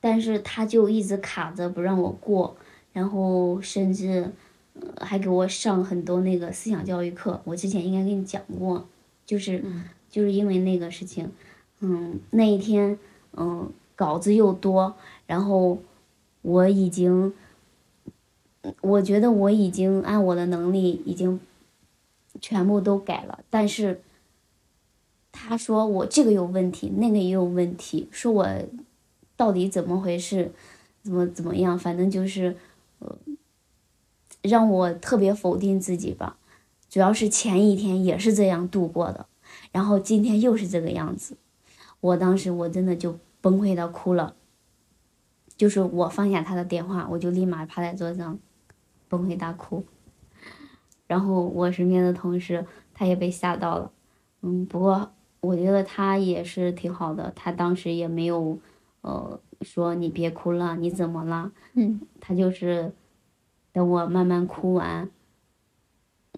[0.00, 2.56] 但是他就一直卡着不让我过，
[2.94, 4.32] 然后甚至
[5.00, 7.40] 还给我上很多那个思想教育课。
[7.44, 8.88] 我之前应该跟你讲过，
[9.26, 9.64] 就是
[10.08, 11.30] 就是因为那个事情，
[11.80, 12.98] 嗯，那一天
[13.32, 14.94] 嗯稿子又多，
[15.26, 15.78] 然后
[16.42, 17.32] 我已经，
[18.80, 21.40] 我觉得我已经按我的能力已经。
[22.40, 24.00] 全部都改了，但是
[25.32, 28.46] 他说我这个有问题，那个也有问题，说我
[29.36, 30.52] 到底怎么回事，
[31.02, 32.56] 怎么怎么样，反正就是
[33.00, 33.14] 呃
[34.42, 36.36] 让我特别否定自己吧。
[36.88, 39.26] 主要是前一天也是这样度过的，
[39.70, 41.36] 然后今天又是这个样子，
[42.00, 44.34] 我当时我真的就崩溃到哭了，
[45.56, 48.38] 就是我放下他的电话，我就立马趴在桌子上
[49.08, 49.84] 崩溃大哭。
[51.06, 53.92] 然后我身边的同事他也被吓到了，
[54.42, 58.58] 嗯，不过我觉得他也是挺好的，他当时也没有，
[59.02, 61.52] 呃，说你别哭了，你怎么了？
[61.74, 62.92] 嗯，他就是
[63.72, 65.08] 等我慢慢哭完，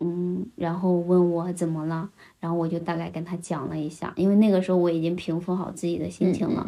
[0.01, 6.67] 嗯，然后问我怎么了，然后我就大概跟他讲了一下，因为那个时候我已经平复好自己的心情了，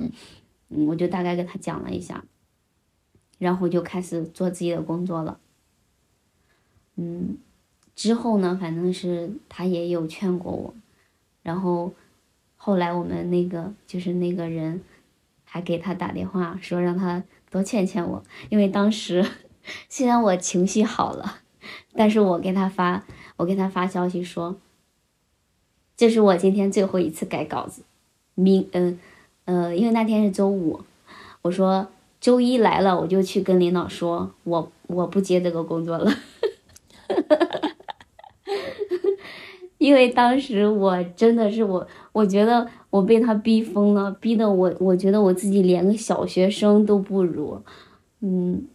[0.70, 2.24] 嗯，我就大概跟他讲了一下，
[3.38, 5.38] 然后就开始做自己的工作了，
[6.96, 7.36] 嗯。
[7.96, 10.74] 之后呢，反正是他也有劝过我，
[11.44, 11.94] 然后
[12.56, 14.82] 后来我们那个就是那个人
[15.44, 17.22] 还给他打电话说让他
[17.52, 19.24] 多劝劝我，因为当时
[19.88, 21.40] 虽然我情绪好了，
[21.94, 23.04] 但是我给他发
[23.36, 24.56] 我给他发消息说，
[25.96, 27.82] 这是我今天最后一次改稿子，
[28.34, 28.98] 明嗯
[29.44, 30.80] 呃因为那天是周五，
[31.42, 31.88] 我说
[32.20, 36.12] 周一来了我就去跟领导说我我不接这个工作了。
[39.78, 47.60] 因为当时我真的是我，我觉得我被他逼疯了，逼得我，我觉得我自己连个小学生都不如，
[48.20, 48.66] 嗯，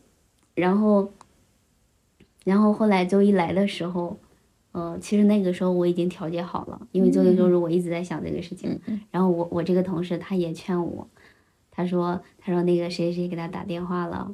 [0.56, 1.12] 然后，
[2.44, 4.20] 然后后来周一来的时候，
[4.72, 8.80] 呃，其实那个时候我已经调节好了，因为周一周日我一直在想这个事情，
[9.12, 11.08] 然后我我这个同事他也劝我，
[11.72, 14.32] 他说他说那个谁谁给他打电话了，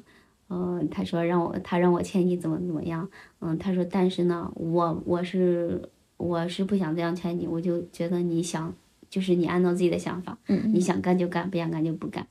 [0.50, 5.90] 嗯，他说让我他让我劝你怎么怎么样，嗯，他说但是呢，我我是。
[6.18, 8.74] 我是不想这样劝你，我就觉得你想，
[9.10, 12.26] 就是你按照自己的想法，嗯，你想干就干，不想干就不干。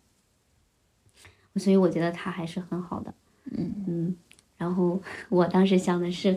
[1.56, 3.12] 所以我觉得他还是很好的，
[3.56, 4.16] 嗯嗯。
[4.56, 6.36] 然后我当时想的是，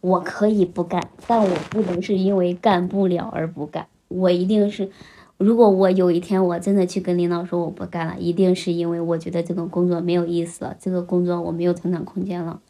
[0.00, 3.86] 我可以不干，但我不能是因为干不了而不干。
[4.08, 4.90] 我一定是，
[5.38, 12.60] 如果我有一天我真的去跟领导说我不干了，一定是因为我觉得这个工作没有意思了，这个工作我没有成长空间了，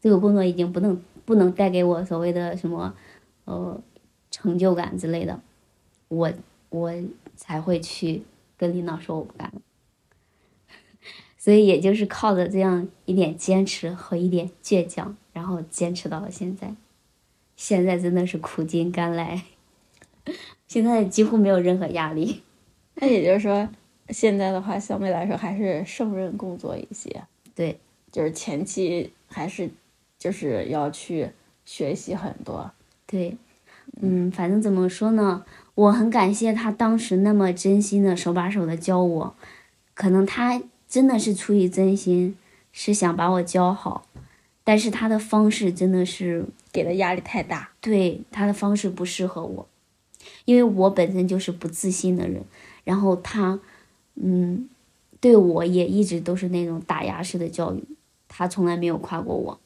[0.00, 1.00] 这个工作已经不能。
[1.28, 2.94] 不能带给我所谓的什么，
[3.44, 3.78] 呃，
[4.30, 5.38] 成就感之类的，
[6.08, 6.32] 我
[6.70, 6.90] 我
[7.36, 8.22] 才会去
[8.56, 9.60] 跟领导说我不干了。
[11.38, 16.74] 所以也就是靠着这样一点坚持和一点倔强，然后坚持到了现在。
[17.56, 19.44] 现在真的是苦尽甘来，
[20.68, 22.42] 现在几乎没有任何压力。
[22.96, 23.68] 那也就是说，
[24.10, 27.22] 现在的话相对来说还是胜任工作一些。
[27.54, 27.78] 对，
[28.12, 29.70] 就是前期还是。
[30.18, 31.30] 就是要去
[31.64, 32.68] 学习很多，
[33.06, 33.36] 对，
[34.02, 35.44] 嗯，反正怎么说呢，
[35.76, 39.36] 我很感谢他当时那么真心的手把手的教我，
[39.94, 42.34] 可能他真的是出于真心，
[42.72, 44.06] 是想把我教好，
[44.64, 47.70] 但是他的方式真的是给的压力太大。
[47.82, 49.68] 对他的方式不适合我，
[50.46, 52.42] 因为我本身就是不自信的人，
[52.84, 53.60] 然后他，
[54.14, 54.66] 嗯，
[55.20, 57.84] 对我也一直都是那种打压式的教育，
[58.26, 59.60] 他从来没有夸过我。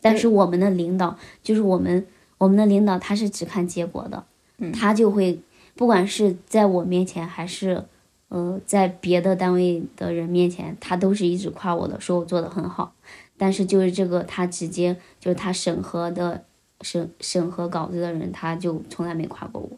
[0.00, 2.04] 但是我们的领导就是我们
[2.38, 4.26] 我们的领导，他是只看结果的，
[4.72, 5.40] 他就会
[5.76, 7.84] 不管是在我面前还是。
[8.28, 12.94] 呃，在别的单位的人面前，他都是一直夸我的，说我做的很好。
[13.36, 16.44] 但是就是这个，他直接就是他审核的
[16.82, 19.70] 审审核稿子的人，他就从来没夸过我。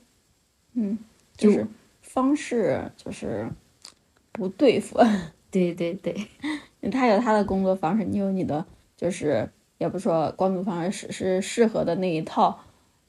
[0.74, 0.98] 嗯，
[1.36, 1.66] 就是
[2.00, 3.48] 方式就是
[4.32, 4.98] 不对付。
[5.50, 6.28] 对 对对，
[6.90, 8.64] 他有他的工作方式，你有你的，
[8.96, 9.48] 就是
[9.78, 12.58] 也不说工作方式是是适合的那一套。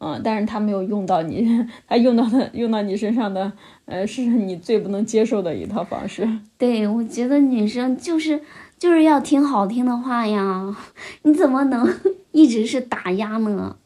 [0.03, 1.47] 嗯，但是他没有用到你，
[1.85, 3.53] 他用到的用到你身上的，
[3.85, 6.27] 呃，是你最不能接受的一套方式。
[6.57, 8.41] 对，我觉得女生就是
[8.79, 10.75] 就是要听好听的话呀，
[11.21, 11.87] 你怎么能
[12.33, 13.77] 一直是打压呢？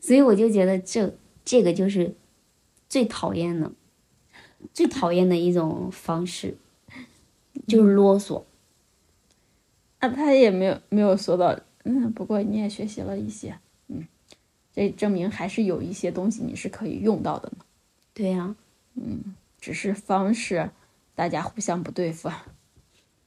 [0.00, 2.16] 所以我就觉得这这个就是
[2.88, 3.70] 最讨厌的，
[4.74, 6.56] 最讨厌的一种方式，
[7.68, 8.42] 就是啰嗦。
[10.00, 13.56] 啊，他也没有没有说到，嗯，不过你也学习了一些。
[14.76, 17.64] 这证明还是有一些东西你是可以用到的呢。
[18.12, 18.54] 对呀，
[18.94, 20.70] 嗯，只是方式，
[21.14, 22.30] 大家互相不对付。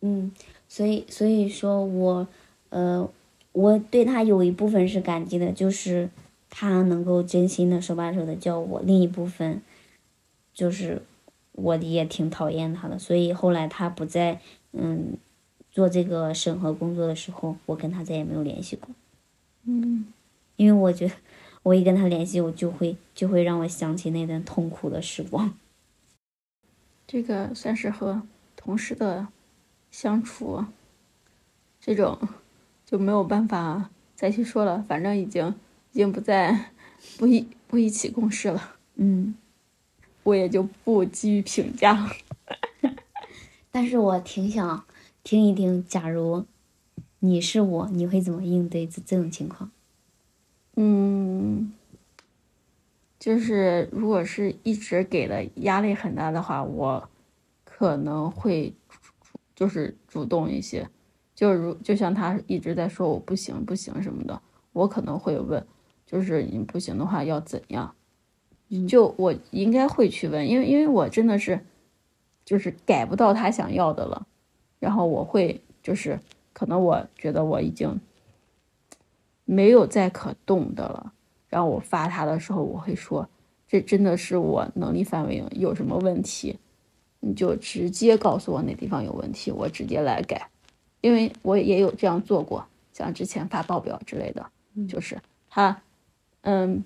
[0.01, 0.31] 嗯，
[0.67, 2.27] 所以所以说我，
[2.69, 3.09] 呃，
[3.51, 6.11] 我对他有一部分是感激的，就是
[6.51, 9.63] 他能够真心的手把手的教我；另一部分，
[10.53, 11.01] 就是
[11.53, 12.99] 我也挺讨厌他的。
[12.99, 14.39] 所以后来他不在
[14.73, 15.17] 嗯
[15.71, 18.87] 做这个审核工作的时候，我跟他再也没有联系过。
[19.63, 20.05] 嗯，
[20.55, 21.15] 因为我觉得。
[21.63, 25.53] 我一跟他联系，我就会就会让我想起那段痛苦的时光。
[27.05, 28.21] 这个算是和
[28.55, 29.27] 同事的
[29.91, 30.65] 相处，
[31.81, 32.19] 这种
[32.85, 34.83] 就没有办法再去说了。
[34.87, 35.55] 反正已经
[35.91, 36.71] 已经不在
[37.17, 38.75] 不一不一起共事了。
[38.95, 39.35] 嗯，
[40.23, 42.11] 我也就不给予评价了。
[43.71, 44.85] 但是我挺想
[45.23, 46.45] 听一听，假如
[47.19, 49.71] 你是我，你会怎么应对这这种情况？
[50.81, 51.73] 嗯，
[53.19, 57.09] 就是如果是一直给的压力很大的话，我
[57.65, 58.73] 可能会
[59.53, 60.87] 就是主动一些，
[61.35, 65.61] 就如就像他一直在说我不行不行什么的，我可能会问，
[66.05, 67.93] 就是你不行的话要怎样？
[68.87, 71.59] 就我应该会去问，因为因为我真的是
[72.45, 74.25] 就是改不到他想要的了，
[74.79, 76.17] 然后我会就是
[76.53, 77.99] 可能我觉得我已经。
[79.51, 81.11] 没有再可动的了，
[81.49, 83.27] 然后我发他的时候，我会说，
[83.67, 86.55] 这真的是我能力范围有什么问题，
[87.19, 90.47] 你就直接告诉我哪地方有问题，我直接来改，
[91.01, 94.45] 因为我也有这样做过，像之前发报表之类的，
[94.87, 95.17] 就是
[95.49, 95.81] 他，
[96.41, 96.83] 嗯，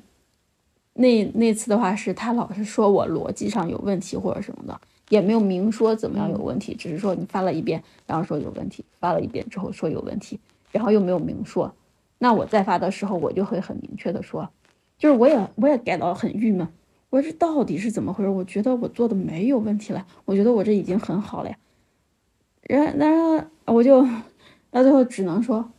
[0.94, 10.40] 那那次的话是他老是说我逻辑上有问题或者什么的，也没有明说怎么样有问题，只是说你发了一遍，然后说有问题，发了一遍之后说有问题，
[10.72, 11.70] 然后又没有明说。
[12.24, 14.50] 那我再发的时候，我就会很明确的说，
[14.98, 16.66] 就是我也我也感到很郁闷，
[17.10, 18.30] 我这到底是怎么回事？
[18.30, 21.58] 我觉得我做的没有问题了，我觉得我这已经很好了呀。
[22.62, 24.02] 然然后我就
[24.72, 25.70] 到最后只能说，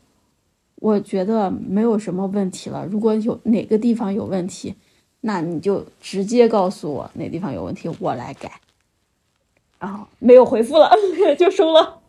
[0.75, 2.85] 我觉得没有什么问题了。
[2.85, 4.75] 如果有哪个地方有问题，
[5.23, 8.61] 那你就直接告诉我哪地方有问题，我来改。
[9.79, 10.91] 然后没有回复了，
[11.39, 12.01] 就收了。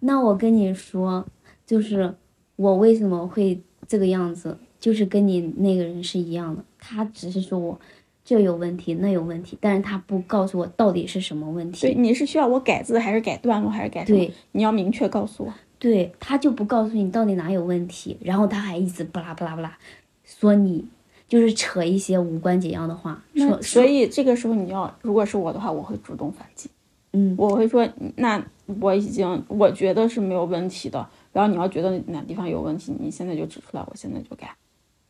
[0.00, 1.26] 那我跟你说，
[1.66, 2.14] 就是
[2.56, 3.60] 我为什么会。
[3.86, 7.78] 这个样子就是跟你那个人是一样的，他只是说我
[8.24, 11.82] 这有问题那有问题，但是他不告诉我到底是什么问题。
[11.82, 14.18] 对，你是需要我改字还是改段落还是改什么？
[14.18, 15.54] 对，你要明确告诉我。
[15.78, 19.78] 对他就不告诉你到底哪有问题，然后他还一直巴拉巴拉巴拉
[20.24, 20.82] 说你
[21.28, 23.22] 就是扯一些无关紧要的话。
[23.34, 26.70] 说，所以这个时候你要如果是我的话，我会主动反击。
[27.12, 28.42] 嗯，我会说那
[28.80, 31.06] 我已经我觉得是没有问题的。
[31.34, 34.56] 然后你要觉得哪地方有问题，你现在就指出来，我现在就改。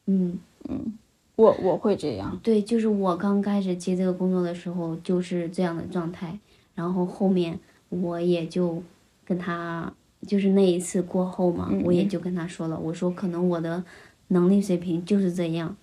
[0.06, 0.98] 嗯嗯，
[1.36, 2.40] 我我会这样。
[2.42, 6.38] 对，就是我刚开始接这个工作的时候就是这样的状态，
[6.74, 7.60] 然后后面
[7.90, 8.82] 我也就
[9.26, 9.92] 跟他，
[10.26, 13.84] 就是那一次过后嘛，我也就跟他说了，我说可能我的
[14.28, 15.76] 能力水平就是这样，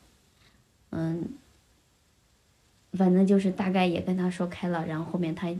[0.89, 1.29] 嗯，
[2.93, 5.55] 反正就是大概也跟他说开了，然后后面他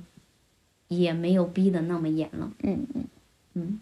[0.88, 2.52] 也没有逼的那么严了。
[2.64, 3.04] 嗯嗯
[3.54, 3.80] 嗯。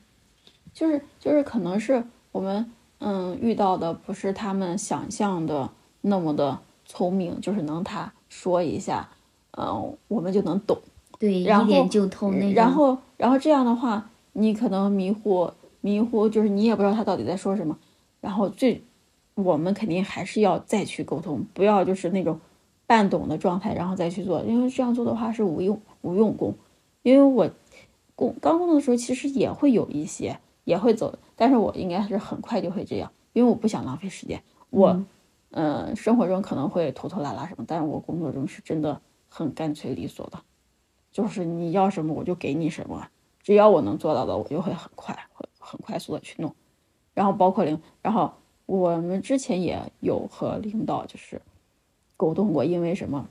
[0.80, 2.02] 就是就是可能是
[2.32, 5.70] 我们嗯遇到的不是他们想象的
[6.00, 9.10] 那么的聪明，就是能他说一下，
[9.58, 10.78] 嗯，我们就能懂，
[11.20, 15.52] 对，一点就透那然后然后这样的话，你可能迷糊
[15.82, 17.78] 迷糊，就是你也不知道他到底在说什么，
[18.22, 18.82] 然后最
[19.36, 22.40] 我们肯定还是要再去沟通，不要就是那种
[22.88, 26.56] 半懂的状态，然后再去做，因为这样做的话是无用无用功。
[27.04, 27.50] 因为我
[28.16, 34.42] 工刚工作的时候其实也会有一些也会走，但是我应该是很快就会这样，因为我不想浪费时间。
[34.70, 35.04] 我
[35.52, 40.40] 嗯，生活中可能会拖拖拉拉什么，但是我工作中是真的很干脆利索的，
[41.12, 43.08] 就是你要什么我就给你什么，
[43.42, 46.54] 只要我能做到的，我就会很快很很快速的去弄。
[47.16, 48.32] 然后包括领，然后
[48.68, 51.42] 我们之前也有和领导就是
[52.16, 53.28] 沟通过，因为什么，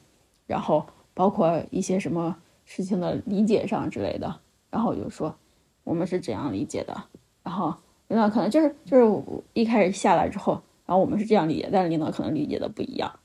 [0.47, 5.33] 然后包括一些什么事情的理解上之类的，然后我就说
[5.89, 7.05] 我们是怎样理解的，
[7.43, 7.75] 然后
[8.09, 9.23] 领导可能就是就是
[9.55, 10.61] 一开始下来之后。
[10.85, 13.19] 然后我们是这样理解，但是领导可能理解的不一样，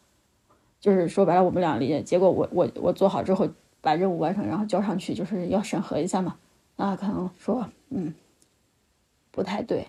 [0.82, 3.48] 就是说白了，我们俩理解，结果我我我做好之后
[3.80, 6.36] 把任务完成，然后交上去，就是要审核一下嘛，
[6.76, 8.14] 那可能说嗯
[9.32, 9.88] 不太对，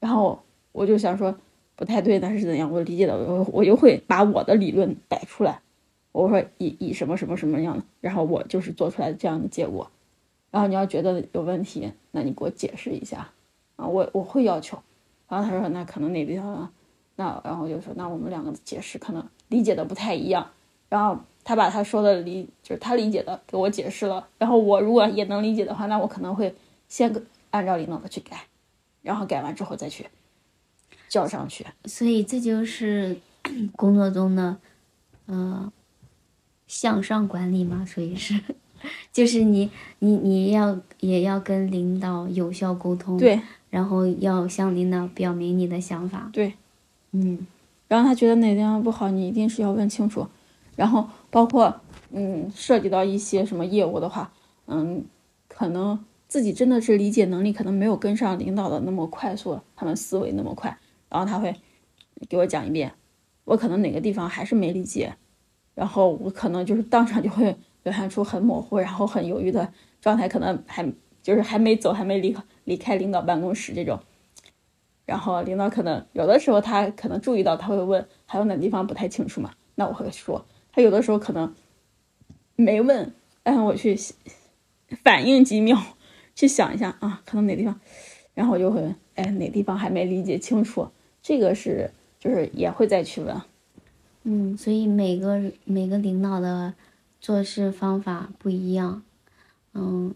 [0.00, 1.34] 然后我就想说
[1.76, 2.70] 不太对，那是怎样？
[2.70, 5.62] 我理解的，我我就会把我的理论摆出来，
[6.12, 9.90] 我说以以什么什么什么样的，然后我就是做出来这样的结果，
[10.54, 13.28] 然后你要觉得有问题，那你给我解释一下
[13.74, 14.78] 啊，我我会要求，
[15.28, 16.72] 然后他说那可能那地方。
[17.16, 20.50] 那然后就说，那我们两个解释可能理解的不太一样。
[20.88, 24.26] 然后他把他说的理，就是他理解的给我解释了。
[24.36, 26.52] 然后我如果也能理解的话，那我可能会
[26.88, 27.14] 先
[27.50, 28.46] 按照领导的去改，
[29.02, 30.04] 然后改完之后再去
[31.08, 31.64] 交上去。
[31.84, 33.16] 所以这就是
[33.76, 34.56] 工作中的，
[35.26, 35.72] 呃，
[36.66, 37.86] 向上管理嘛。
[37.86, 38.34] 所以是，
[39.12, 46.54] 就是你你你要也要跟领导有效沟通，对，然后要向领导表明你的想法，对。
[47.12, 47.46] 嗯，
[47.86, 50.26] 然后他觉得哪地方不好，你一定是要问清楚。
[50.74, 51.80] 然后包括
[52.10, 54.32] 嗯，涉及到一些什么业务的话，
[54.66, 55.04] 嗯，
[55.46, 60.76] 可能自己真的是理解能力可能没有跟上领导的那么快速，他们思维那么快。
[61.08, 61.54] 然后他会
[62.28, 62.92] 给我讲一遍，
[63.44, 65.14] 我可能哪个地方还是没理解，
[65.76, 70.84] 然后我可能就是当场就会表现出很模糊，然后很犹豫的状态，可能还
[71.22, 74.00] 就是还没走，还没离离开领导办公室这种。
[75.06, 79.52] 然后领导可能有的时候他可能注意到，他会问还有哪地方不太清楚嘛？
[79.74, 81.54] 那我会说，他有的时候可能
[82.56, 83.12] 没问，
[83.42, 83.96] 但我去
[85.02, 85.78] 反应几秒，
[86.34, 87.78] 去想一下啊，可能哪地方，
[88.32, 90.88] 然后我就会哎哪地方还没理解清楚，
[91.22, 93.38] 这个是就是也会再去问。
[94.22, 96.72] 嗯，所以每个每个领导的
[97.24, 99.02] 做事方法不一样，
[99.72, 100.14] 嗯。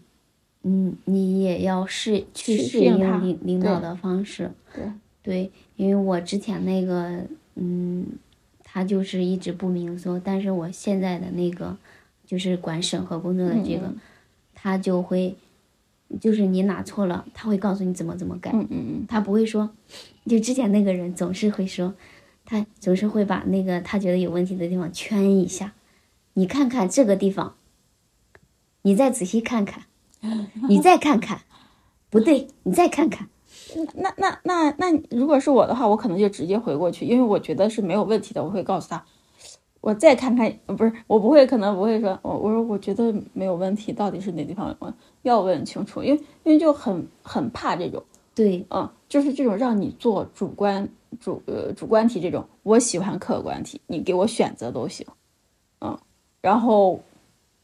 [0.61, 4.83] 嗯，你也要适去适应领领导的方式，对。
[5.23, 8.05] 对，因为我之前那个，嗯，
[8.61, 11.77] 他就是一直不明说，但是我现在的那个，
[12.25, 13.89] 就是管审核工作的这个，
[14.53, 15.33] 他就会，
[16.19, 19.69] 就是你哪错了，他会告诉你怎么怎么改，嗯嗯嗯，他不会说，
[20.25, 21.93] 就之前那个人总是会说，
[22.43, 25.73] 他总是会把那个他觉得有问题的地方圈一下，
[26.33, 27.55] 你看看这个地方，
[28.83, 29.83] 你再仔细看看。
[30.67, 31.39] 你再看看，
[32.09, 33.29] 不对，你再看看。
[33.93, 38.43] 那那那那，如果是我的话，我可能就直接回过去，因为我觉得是没有问题的。
[38.43, 39.05] 我会告诉他，
[39.79, 48.03] 我再看看，不是，我不会，可能不会说，我我说我觉得没有问题，到底是哪地方问，要问清楚，因为因为就很很怕这种，
[48.35, 50.89] 对，嗯，就是这种让你做主观
[51.21, 55.13] 主呃主观题这种，我喜欢客观题，你给我选择都行，嗯，
[56.41, 57.03] 然后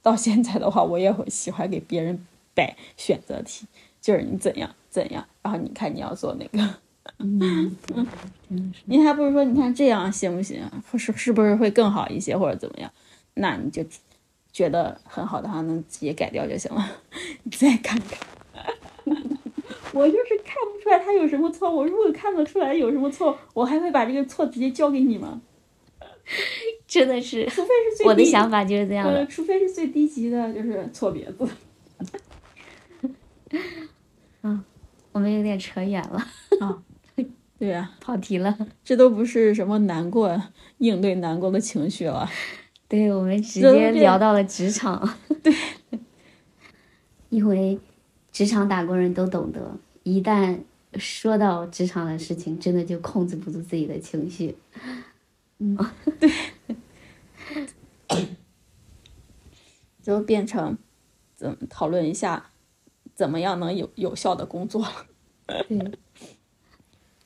[0.01, 2.25] 到现在的话，我也会喜欢给别人。
[2.57, 3.65] 摆选择题，
[3.99, 6.75] 就是你怎样怎样，然后你看你要做哪个，
[7.17, 7.75] 嗯，
[8.85, 10.63] 你还不如说你看这样行不行？
[10.97, 12.89] 是是不是会更好一些，或者怎么样？
[13.33, 13.83] 那你就
[14.53, 16.89] 觉得很好的话，能直接改掉就行了。
[17.43, 18.17] 你再看看，
[19.91, 21.69] 我就是看不出来他有什么错。
[21.69, 25.41] 我如果看得出来有什么错，我还会把这个错直接交给你吗？
[26.95, 31.45] 真的是，除非是最我的想法就是这样的，除非是最低级的，就是错别字。
[34.43, 34.63] 嗯，
[35.11, 36.25] 我们有点扯远了
[36.61, 36.81] 啊。
[37.59, 38.57] 对呀， 跑题了。
[38.83, 40.41] 这都不是什么难过
[40.77, 42.29] 应对难过的情绪了。
[42.87, 45.17] 对，我们直接聊到了职场。
[45.43, 45.53] 对，
[47.29, 47.77] 因为
[48.31, 50.57] 职场打工人都懂得，一旦
[50.95, 54.55] 说到职场的事情，真的就控制不住自己的情绪。
[55.57, 55.77] 嗯，
[56.19, 56.29] 对，
[60.01, 60.77] 就变成
[61.35, 62.47] 怎么讨论一下。
[63.15, 64.85] 怎么样能有有效的工作？
[65.69, 65.93] 嗯，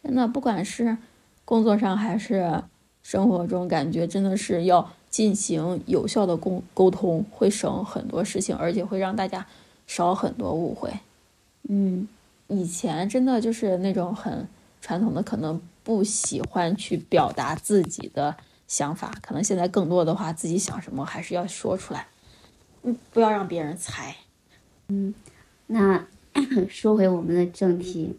[0.03, 0.97] 真的，不管是
[1.45, 2.63] 工作上还是
[3.01, 9.47] 生活中，感觉真的是要进行有效的沟沟通，会省很多事情，而且会让大家
[9.87, 10.93] 少很多误会。
[11.67, 12.07] 嗯，
[12.47, 14.47] 以前真的就是那种很
[14.81, 15.59] 传统的，可能。
[15.81, 18.37] 不喜欢去表达自己的
[18.69, 22.07] 想法，可能现在更多的话，自己想什么还是要说出来，
[22.83, 24.15] 嗯，不要让别人猜。
[24.89, 25.13] 嗯，
[25.65, 26.07] 那
[26.69, 28.15] 说回我们的正题，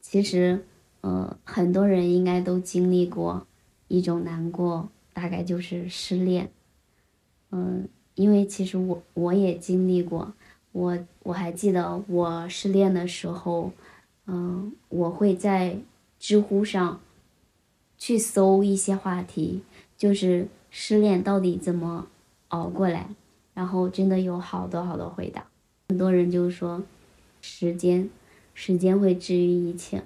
[0.00, 0.64] 其实，
[1.00, 3.46] 呃，很多人应该都经历过
[3.86, 6.50] 一种难过，大概就是失恋。
[7.52, 10.34] 嗯，因为其实我我也经历过，
[10.72, 13.70] 我我还记得我失恋的时候，
[14.26, 15.78] 嗯，我会在
[16.18, 17.00] 知乎上
[17.98, 19.62] 去搜一些话题，
[19.96, 22.06] 就是失恋到底怎么
[22.48, 23.08] 熬过来，
[23.54, 25.46] 然后真的有好多好多回答，
[25.88, 26.82] 很多人就说
[27.40, 28.08] 时间，
[28.54, 30.02] 时间会治愈一切，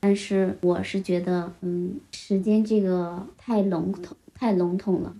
[0.00, 5.14] 但是我是觉得，嗯，时间这个太笼统，太笼统了，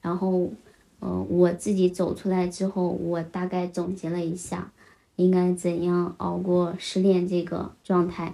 [0.00, 0.50] 然后。
[0.98, 4.72] 呃，我自己走出来之后，我大概总结了一下，
[5.16, 8.32] 应该怎样熬过失恋这个状态。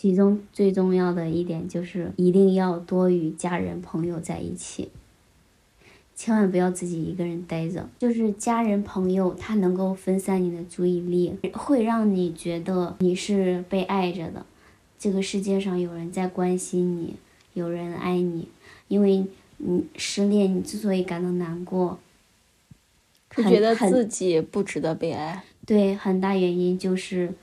[0.00, 4.88] 其中最重要的一点就是一定要多与家人朋友在一起，
[6.16, 7.86] 千万不要自己一个人待着。
[7.98, 14.46] 就是家人朋友，他能够分散你的注意力，会让你觉得你是被爱着的，
[14.98, 17.16] 这个世界上有人在关心你，
[17.52, 18.48] 有人爱你，
[18.88, 19.26] 因为。
[19.62, 21.98] 你失恋，你之所以感到难过，
[23.36, 25.44] 是觉得自己不值得被爱。
[25.66, 27.34] 对，很大原因就是，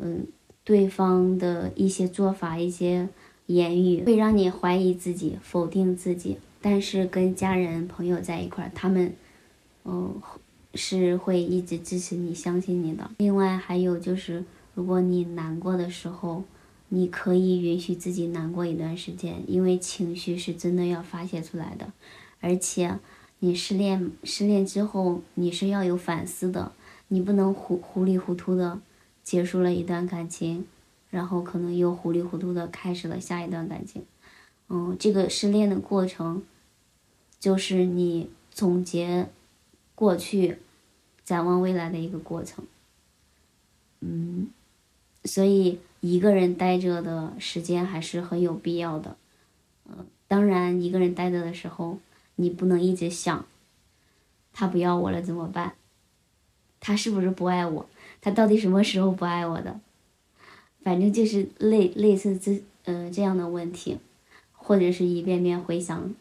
[0.00, 0.26] 嗯，
[0.66, 3.08] 对方的一些做法、一些
[3.46, 6.36] 言语会让你怀疑自己、否定自己。
[6.60, 9.14] 但是跟家人朋友在一块儿，他们，
[9.86, 10.20] 嗯，
[10.74, 13.10] 是会一直支持你、相信你的。
[13.16, 14.44] 另外还有就是，
[14.74, 16.44] 如果你难过的时候。
[16.88, 21.92] 你可以允许自己难过一段时间，因为情绪是真的要发泄出来的，
[22.40, 22.96] 而且
[23.40, 26.70] 你失恋失恋之后你是要有反思的，
[27.08, 28.78] 你不能糊糊里糊涂的
[29.26, 30.66] 结束了一段感情，
[31.10, 34.06] 然后可能又糊里糊涂的开始了下一段感情，
[34.68, 36.42] 嗯，这个失恋的过程，
[37.38, 39.28] 就是你总结
[39.96, 40.58] 过去，
[41.24, 42.64] 展望未来的一个过程，
[44.00, 44.48] 嗯，
[45.24, 45.80] 所以。
[46.02, 49.16] 一个人待着的时间还是很有必要的，
[49.86, 51.98] 嗯，当然，一个人待着的时候，
[52.36, 53.44] 你不能一直想，
[54.52, 55.74] 他不要我了怎么办？
[56.78, 57.88] 他是不是不爱我？
[58.26, 59.78] 他到底什么时候不爱我的？
[60.82, 63.98] 反正就是类类似这呃这样的问题，
[64.50, 66.12] 或者是一遍遍回想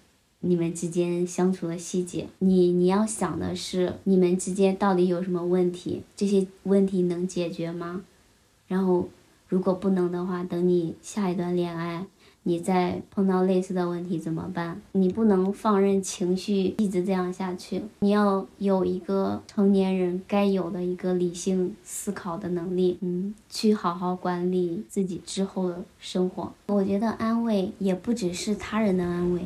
[0.42, 2.28] 你们之间相处的细节。
[2.38, 6.04] 你你要想的是你们之间到底有什么问题？
[6.16, 8.04] 这些问题能解决吗？
[8.68, 9.10] 然后。
[9.48, 12.08] 如果不能的话，等你下一段恋爱，
[12.48, 14.80] 你再碰到类似的问题怎么办？
[14.92, 26.54] 你不能放任情绪一直这样下去，你要有一个成年人该有的一个理性思考的能力，嗯，去好好管理自己之后的生活。
[26.68, 29.42] 我觉得安慰也不只是他人的安慰，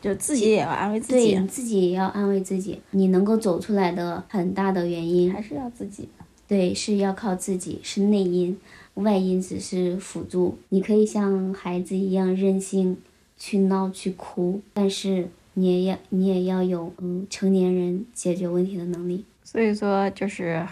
[0.00, 2.80] 就自己也要安慰自己，对你，自己也要安慰自己。
[2.92, 6.08] 你能够走出来的很大的原因还是要自己，
[6.46, 8.56] 对，是要靠自己，是内因。
[8.96, 12.96] 外因只是辅助，你可以像孩子一样任性，
[13.36, 19.24] 去闹去哭，但是你也要你也要有嗯成年人解决问题的能力。
[19.44, 20.66] 所以说，就是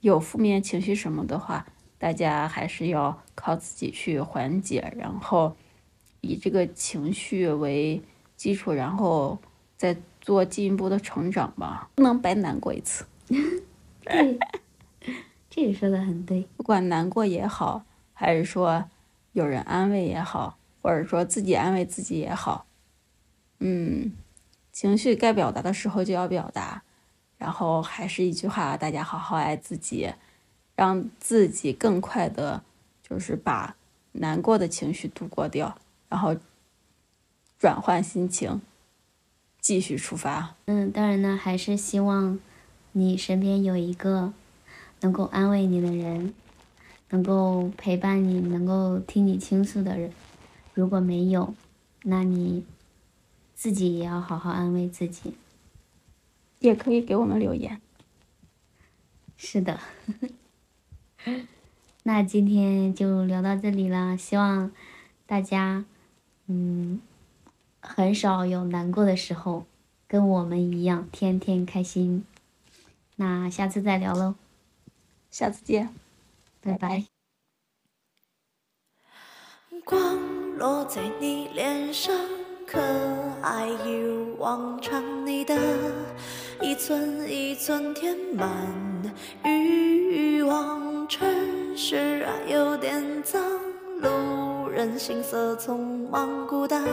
[0.00, 1.66] 有负面情绪什么的话，
[1.98, 5.54] 大家还是要靠自己去缓解，然后
[6.20, 8.00] 以这个情绪为
[8.36, 9.36] 基础，然后
[9.76, 13.04] 再做进一步的成长吧，不能白难过一次。
[14.04, 14.38] 对。
[15.54, 18.86] 这个说的很对，不管难过也好，还是说
[19.34, 22.66] 有人安慰也好，或者说自己安慰自己也好，
[23.60, 24.10] 嗯，
[24.72, 26.82] 情绪该表达的时候就要表达，
[27.38, 30.12] 然后还是一句话，大家好好爱自己，
[30.74, 32.64] 让自己更快的，
[33.08, 33.76] 就是把
[34.10, 35.78] 难过的情绪度过掉，
[36.08, 36.34] 然后
[37.60, 38.60] 转换心情，
[39.60, 40.56] 继续出发。
[40.64, 42.40] 嗯，当然呢，还是希望
[42.90, 44.32] 你身边有一个。
[45.04, 46.32] 能够安慰你的人，
[47.10, 50.10] 能够陪伴你，能够听你倾诉的人，
[50.72, 51.54] 如果没有，
[52.04, 52.64] 那你
[53.54, 55.34] 自己也要好好安慰自己。
[56.60, 57.82] 也可以给我们留言。
[59.36, 59.78] 是的，
[62.04, 64.16] 那今天就聊到这里了。
[64.16, 64.72] 希望
[65.26, 65.84] 大家，
[66.46, 66.98] 嗯，
[67.80, 69.66] 很少有难过的时候，
[70.08, 72.24] 跟我们一样，天天开心。
[73.16, 74.34] 那下次再聊喽。
[75.34, 75.92] 下次见，
[76.60, 77.06] 拜拜。
[79.84, 80.16] 光
[80.58, 82.14] 落在你脸上，
[82.64, 82.80] 可
[83.42, 85.26] 爱一如往常。
[85.26, 85.58] 你的
[86.62, 88.48] 一寸一寸填满
[89.44, 93.42] 欲望，城市啊有点脏，
[94.00, 94.68] 路。
[94.68, 96.84] 人行色匆忙孤单，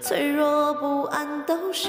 [0.00, 1.88] 脆弱不安都是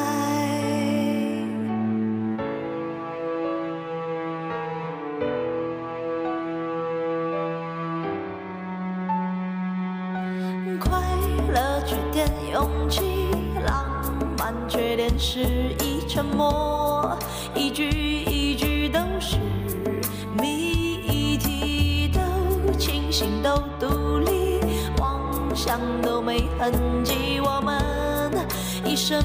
[15.23, 15.39] 是
[15.83, 17.15] 一，沉默
[17.53, 19.37] 一句一句都是
[20.35, 24.59] 谜题，都清醒都独立，
[24.97, 27.79] 妄想都没痕迹，我们
[28.83, 29.23] 一生